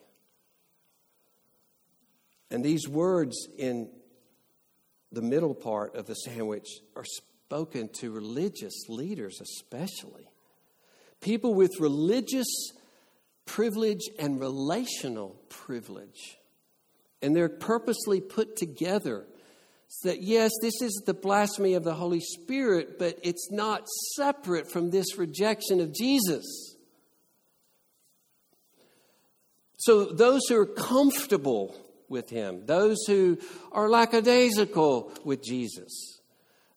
And 2.51 2.63
these 2.63 2.87
words 2.87 3.47
in 3.57 3.89
the 5.11 5.21
middle 5.21 5.53
part 5.53 5.95
of 5.95 6.05
the 6.05 6.15
sandwich 6.15 6.67
are 6.95 7.05
spoken 7.05 7.89
to 7.99 8.11
religious 8.11 8.87
leaders, 8.87 9.39
especially. 9.41 10.29
People 11.21 11.53
with 11.53 11.79
religious 11.79 12.47
privilege 13.45 14.03
and 14.19 14.39
relational 14.39 15.35
privilege. 15.49 16.37
And 17.21 17.35
they're 17.35 17.49
purposely 17.49 18.21
put 18.21 18.55
together 18.55 19.25
so 19.87 20.09
that, 20.09 20.21
yes, 20.21 20.51
this 20.61 20.81
is 20.83 21.01
the 21.05 21.15
blasphemy 21.15 21.73
of 21.73 21.83
the 21.83 21.95
Holy 21.95 22.19
Spirit, 22.19 22.99
but 22.99 23.17
it's 23.23 23.49
not 23.51 23.87
separate 24.15 24.71
from 24.71 24.91
this 24.91 25.17
rejection 25.17 25.79
of 25.79 25.93
Jesus. 25.93 26.75
So, 29.77 30.05
those 30.05 30.41
who 30.47 30.57
are 30.57 30.67
comfortable 30.67 31.75
with 32.09 32.29
Him, 32.29 32.65
those 32.65 32.97
who 33.07 33.37
are 33.71 33.89
lackadaisical 33.89 35.13
with 35.23 35.43
Jesus, 35.43 36.21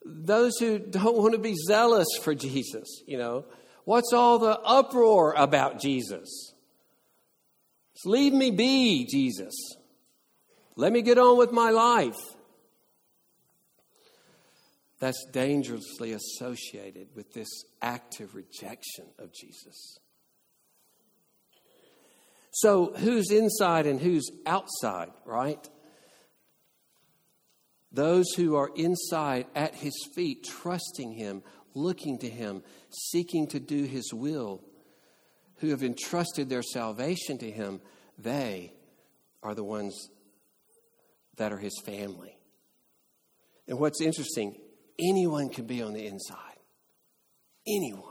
those 0.05 0.59
who 0.59 0.79
don't 0.79 1.17
want 1.17 1.33
to 1.33 1.39
be 1.39 1.55
zealous 1.67 2.09
for 2.23 2.35
Jesus, 2.35 3.03
you 3.07 3.19
know, 3.19 3.45
what's 3.85 4.13
all 4.13 4.39
the 4.39 4.59
uproar 4.61 5.35
about 5.37 5.81
Jesus? 5.81 6.53
Just 7.95 8.07
leave 8.07 8.33
me 8.33 8.51
be, 8.51 9.07
Jesus. 9.07 9.55
Let 10.77 10.93
me 10.93 11.03
get 11.03 11.19
on 11.19 11.37
with 11.37 11.53
my 11.53 11.71
life. 11.71 12.21
That's 14.99 15.27
dangerously 15.33 16.13
associated 16.13 17.09
with 17.17 17.33
this 17.33 17.49
active 17.83 18.35
rejection 18.35 19.07
of 19.19 19.33
Jesus. 19.33 19.99
So, 22.53 22.93
who's 22.97 23.31
inside 23.31 23.87
and 23.87 23.99
who's 23.99 24.31
outside, 24.45 25.11
right? 25.25 25.69
Those 27.91 28.27
who 28.37 28.57
are 28.57 28.71
inside 28.77 29.47
at 29.55 29.75
his 29.75 29.95
feet, 30.15 30.45
trusting 30.45 31.13
him, 31.13 31.43
looking 31.75 32.19
to 32.19 32.29
him, 32.29 32.63
seeking 32.91 33.47
to 33.49 33.61
do 33.61 33.85
his 33.85 34.13
will, 34.13 34.63
who 35.57 35.69
have 35.69 35.83
entrusted 35.83 36.51
their 36.51 36.63
salvation 36.63 37.39
to 37.39 37.51
him, 37.51 37.81
they 38.19 38.75
are 39.43 39.55
the 39.55 39.65
ones 39.65 40.09
that 41.37 41.53
are 41.53 41.59
his 41.59 41.81
family. 41.87 42.37
And 43.67 43.79
what's 43.79 44.03
interesting, 44.03 44.59
anyone 44.99 45.49
can 45.49 45.67
be 45.67 45.83
on 45.83 45.95
the 45.95 46.07
inside. 46.07 46.59
Anyone. 47.67 48.09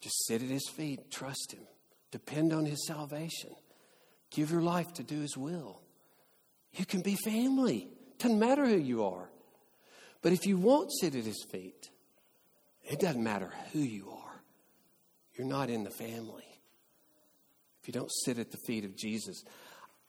Just 0.00 0.26
sit 0.26 0.42
at 0.42 0.48
his 0.48 0.68
feet, 0.68 1.10
trust 1.10 1.52
him. 1.52 1.62
Depend 2.10 2.52
on 2.52 2.64
His 2.66 2.86
salvation. 2.86 3.50
Give 4.30 4.50
your 4.50 4.62
life 4.62 4.92
to 4.94 5.02
do 5.02 5.20
His 5.20 5.36
will. 5.36 5.80
You 6.72 6.84
can 6.84 7.02
be 7.02 7.16
family. 7.16 7.88
Doesn't 8.18 8.38
matter 8.38 8.66
who 8.66 8.76
you 8.76 9.04
are. 9.04 9.30
But 10.22 10.32
if 10.32 10.46
you 10.46 10.58
won't 10.58 10.92
sit 10.92 11.14
at 11.14 11.24
His 11.24 11.44
feet, 11.50 11.90
it 12.84 13.00
doesn't 13.00 13.22
matter 13.22 13.52
who 13.72 13.80
you 13.80 14.10
are. 14.10 14.42
You're 15.36 15.46
not 15.46 15.70
in 15.70 15.84
the 15.84 15.90
family. 15.90 16.44
If 17.80 17.88
you 17.88 17.92
don't 17.92 18.10
sit 18.24 18.38
at 18.38 18.50
the 18.50 18.58
feet 18.66 18.84
of 18.84 18.96
Jesus, 18.96 19.42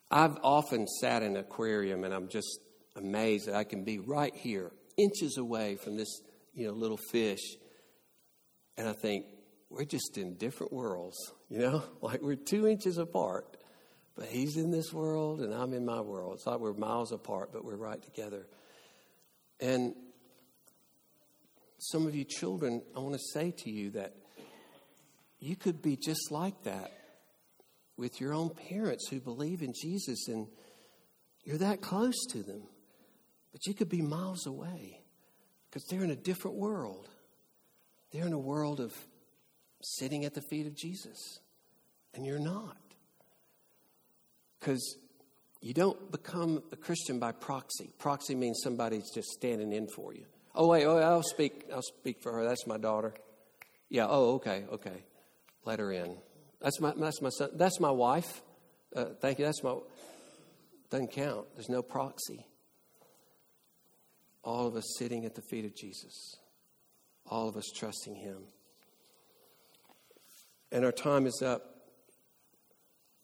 I've 0.09 0.37
often 0.43 0.87
sat 0.87 1.23
in 1.23 1.35
an 1.35 1.37
aquarium 1.37 2.03
and 2.03 2.13
I'm 2.13 2.27
just 2.27 2.59
amazed 2.95 3.47
that 3.47 3.55
I 3.55 3.63
can 3.63 3.85
be 3.85 3.99
right 3.99 4.35
here, 4.35 4.71
inches 4.97 5.37
away 5.37 5.77
from 5.77 5.95
this 5.95 6.21
you 6.53 6.67
know 6.67 6.73
little 6.73 6.99
fish, 7.11 7.55
and 8.77 8.87
I 8.87 8.93
think, 8.93 9.25
we're 9.71 9.85
just 9.85 10.17
in 10.17 10.35
different 10.35 10.73
worlds, 10.73 11.17
you 11.49 11.59
know? 11.59 11.83
Like 12.01 12.21
we're 12.21 12.35
two 12.35 12.67
inches 12.67 12.97
apart, 12.97 13.57
but 14.15 14.25
he's 14.25 14.57
in 14.57 14.69
this 14.69 14.91
world 14.91 15.39
and 15.39 15.53
I'm 15.53 15.73
in 15.73 15.85
my 15.85 16.01
world. 16.01 16.35
It's 16.35 16.45
like 16.45 16.59
we're 16.59 16.73
miles 16.73 17.11
apart, 17.11 17.51
but 17.53 17.63
we're 17.63 17.77
right 17.77 18.01
together. 18.01 18.47
And 19.59 19.95
some 21.77 22.05
of 22.05 22.15
you 22.15 22.25
children, 22.25 22.81
I 22.95 22.99
want 22.99 23.13
to 23.13 23.21
say 23.33 23.51
to 23.59 23.71
you 23.71 23.91
that 23.91 24.13
you 25.39 25.55
could 25.55 25.81
be 25.81 25.95
just 25.95 26.31
like 26.31 26.63
that 26.63 26.91
with 27.97 28.19
your 28.19 28.33
own 28.33 28.49
parents 28.49 29.07
who 29.09 29.19
believe 29.19 29.61
in 29.61 29.73
Jesus 29.79 30.27
and 30.27 30.47
you're 31.43 31.59
that 31.59 31.81
close 31.81 32.25
to 32.31 32.43
them. 32.43 32.63
But 33.51 33.65
you 33.65 33.73
could 33.73 33.89
be 33.89 34.01
miles 34.01 34.45
away 34.45 35.01
because 35.69 35.85
they're 35.85 36.03
in 36.03 36.11
a 36.11 36.15
different 36.15 36.57
world. 36.57 37.07
They're 38.11 38.25
in 38.25 38.33
a 38.33 38.39
world 38.39 38.79
of 38.79 38.93
sitting 39.83 40.25
at 40.25 40.33
the 40.33 40.41
feet 40.41 40.67
of 40.67 40.75
Jesus, 40.75 41.39
and 42.13 42.25
you're 42.25 42.39
not. 42.39 42.77
Because 44.59 44.97
you 45.61 45.73
don't 45.73 46.11
become 46.11 46.63
a 46.71 46.75
Christian 46.75 47.19
by 47.19 47.31
proxy. 47.31 47.89
Proxy 47.97 48.35
means 48.35 48.61
somebody's 48.63 49.09
just 49.13 49.29
standing 49.29 49.73
in 49.73 49.87
for 49.87 50.13
you. 50.13 50.25
Oh 50.53 50.67
wait, 50.67 50.85
oh 50.85 50.97
I'll 50.97 51.23
speak. 51.23 51.65
I'll 51.73 51.81
speak 51.81 52.21
for 52.21 52.31
her. 52.33 52.43
That's 52.43 52.67
my 52.67 52.77
daughter. 52.77 53.13
Yeah. 53.89 54.07
Oh, 54.09 54.35
okay, 54.35 54.65
okay. 54.71 55.03
Let 55.65 55.79
her 55.79 55.91
in. 55.91 56.17
That's 56.61 56.79
my 56.79 56.93
that's 56.95 57.21
my 57.21 57.29
son. 57.29 57.49
That's 57.53 57.79
my 57.79 57.91
wife. 57.91 58.41
Uh, 58.95 59.05
thank 59.19 59.39
you. 59.39 59.45
That's 59.45 59.63
my. 59.63 59.75
Doesn't 60.89 61.11
count. 61.11 61.45
There's 61.55 61.69
no 61.69 61.81
proxy. 61.81 62.45
All 64.43 64.67
of 64.67 64.75
us 64.75 64.95
sitting 64.97 65.25
at 65.25 65.35
the 65.35 65.41
feet 65.41 65.65
of 65.65 65.75
Jesus. 65.75 66.35
All 67.27 67.47
of 67.47 67.55
us 67.55 67.69
trusting 67.75 68.15
Him. 68.15 68.43
And 70.71 70.85
our 70.85 70.91
time 70.91 71.25
is 71.25 71.41
up. 71.41 71.75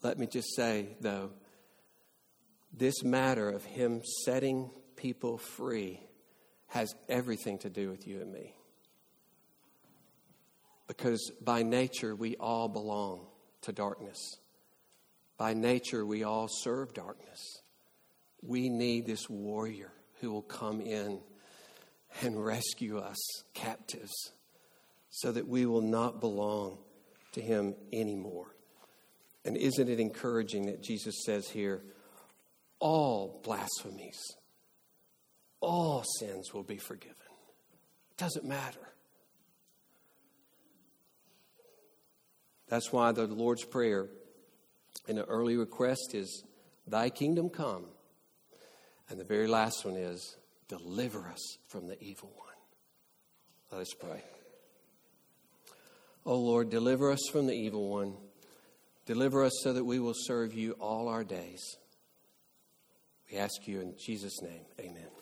Let 0.04 0.20
me 0.20 0.28
just 0.28 0.56
say, 0.56 0.98
though, 1.00 1.32
this 2.74 3.04
matter 3.04 3.50
of 3.50 3.64
Him 3.64 4.02
setting 4.26 4.70
people 4.96 5.38
free 5.38 6.02
has 6.68 6.94
everything 7.08 7.58
to 7.60 7.70
do 7.70 7.90
with 7.90 8.08
you 8.08 8.22
and 8.22 8.32
me. 8.32 8.54
Because 10.88 11.32
by 11.42 11.64
nature, 11.64 12.16
we 12.16 12.36
all 12.38 12.68
belong 12.68 13.26
to 13.62 13.72
darkness. 13.72 14.18
By 15.38 15.54
nature, 15.54 16.06
we 16.06 16.24
all 16.24 16.48
serve 16.50 16.94
darkness. 16.94 17.62
We 18.42 18.70
need 18.70 19.06
this 19.06 19.30
warrior 19.30 19.92
who 20.20 20.32
will 20.32 20.42
come 20.42 20.82
in 20.82 21.20
and 22.22 22.44
rescue 22.44 22.98
us 22.98 23.18
captives 23.54 24.32
so 25.10 25.32
that 25.32 25.48
we 25.48 25.66
will 25.66 25.82
not 25.82 26.20
belong 26.20 26.78
to 27.38 27.44
him 27.44 27.76
anymore. 27.94 28.56
And 29.46 29.56
isn't 29.56 29.88
it 29.88 30.00
encouraging 30.00 30.66
that 30.66 30.84
Jesus 30.84 31.24
says 31.26 31.48
here, 31.48 31.82
all 32.80 33.40
blasphemies, 33.44 34.20
all 35.62 36.04
sins 36.20 36.54
will 36.54 36.64
be 36.64 36.78
forgiven? 36.78 37.16
It 38.12 38.18
doesn't 38.18 38.46
matter. 38.46 38.80
That's 42.68 42.92
why 42.92 43.14
the 43.14 43.28
Lord's 43.28 43.64
Prayer 43.64 44.10
in 45.08 45.16
the 45.16 45.24
early 45.26 45.56
request 45.56 46.14
is, 46.14 46.44
Thy 46.86 47.10
kingdom 47.10 47.50
come. 47.50 47.86
And 49.10 49.20
the 49.20 49.24
very 49.24 49.48
last 49.48 49.86
one 49.86 49.96
is, 49.96 50.36
Deliver 50.68 51.30
us 51.30 51.58
from 51.70 51.88
the 51.88 52.02
evil 52.04 52.30
one. 52.36 52.48
Let 53.72 53.82
us 53.82 53.94
pray. 53.98 54.22
O 56.28 56.32
oh 56.32 56.40
Lord, 56.40 56.70
deliver 56.70 57.10
us 57.10 57.22
from 57.32 57.48
the 57.48 57.54
evil 57.54 57.90
one. 57.90 58.14
Deliver 59.06 59.46
us 59.46 59.54
so 59.64 59.72
that 59.72 59.86
we 59.86 59.98
will 59.98 60.14
serve 60.14 60.54
you 60.54 60.74
all 60.74 61.08
our 61.08 61.24
days. 61.24 61.78
We 63.32 63.38
ask 63.38 63.66
you 63.66 63.80
in 63.80 63.96
Jesus' 63.98 64.42
name. 64.42 64.66
Amen. 64.78 65.17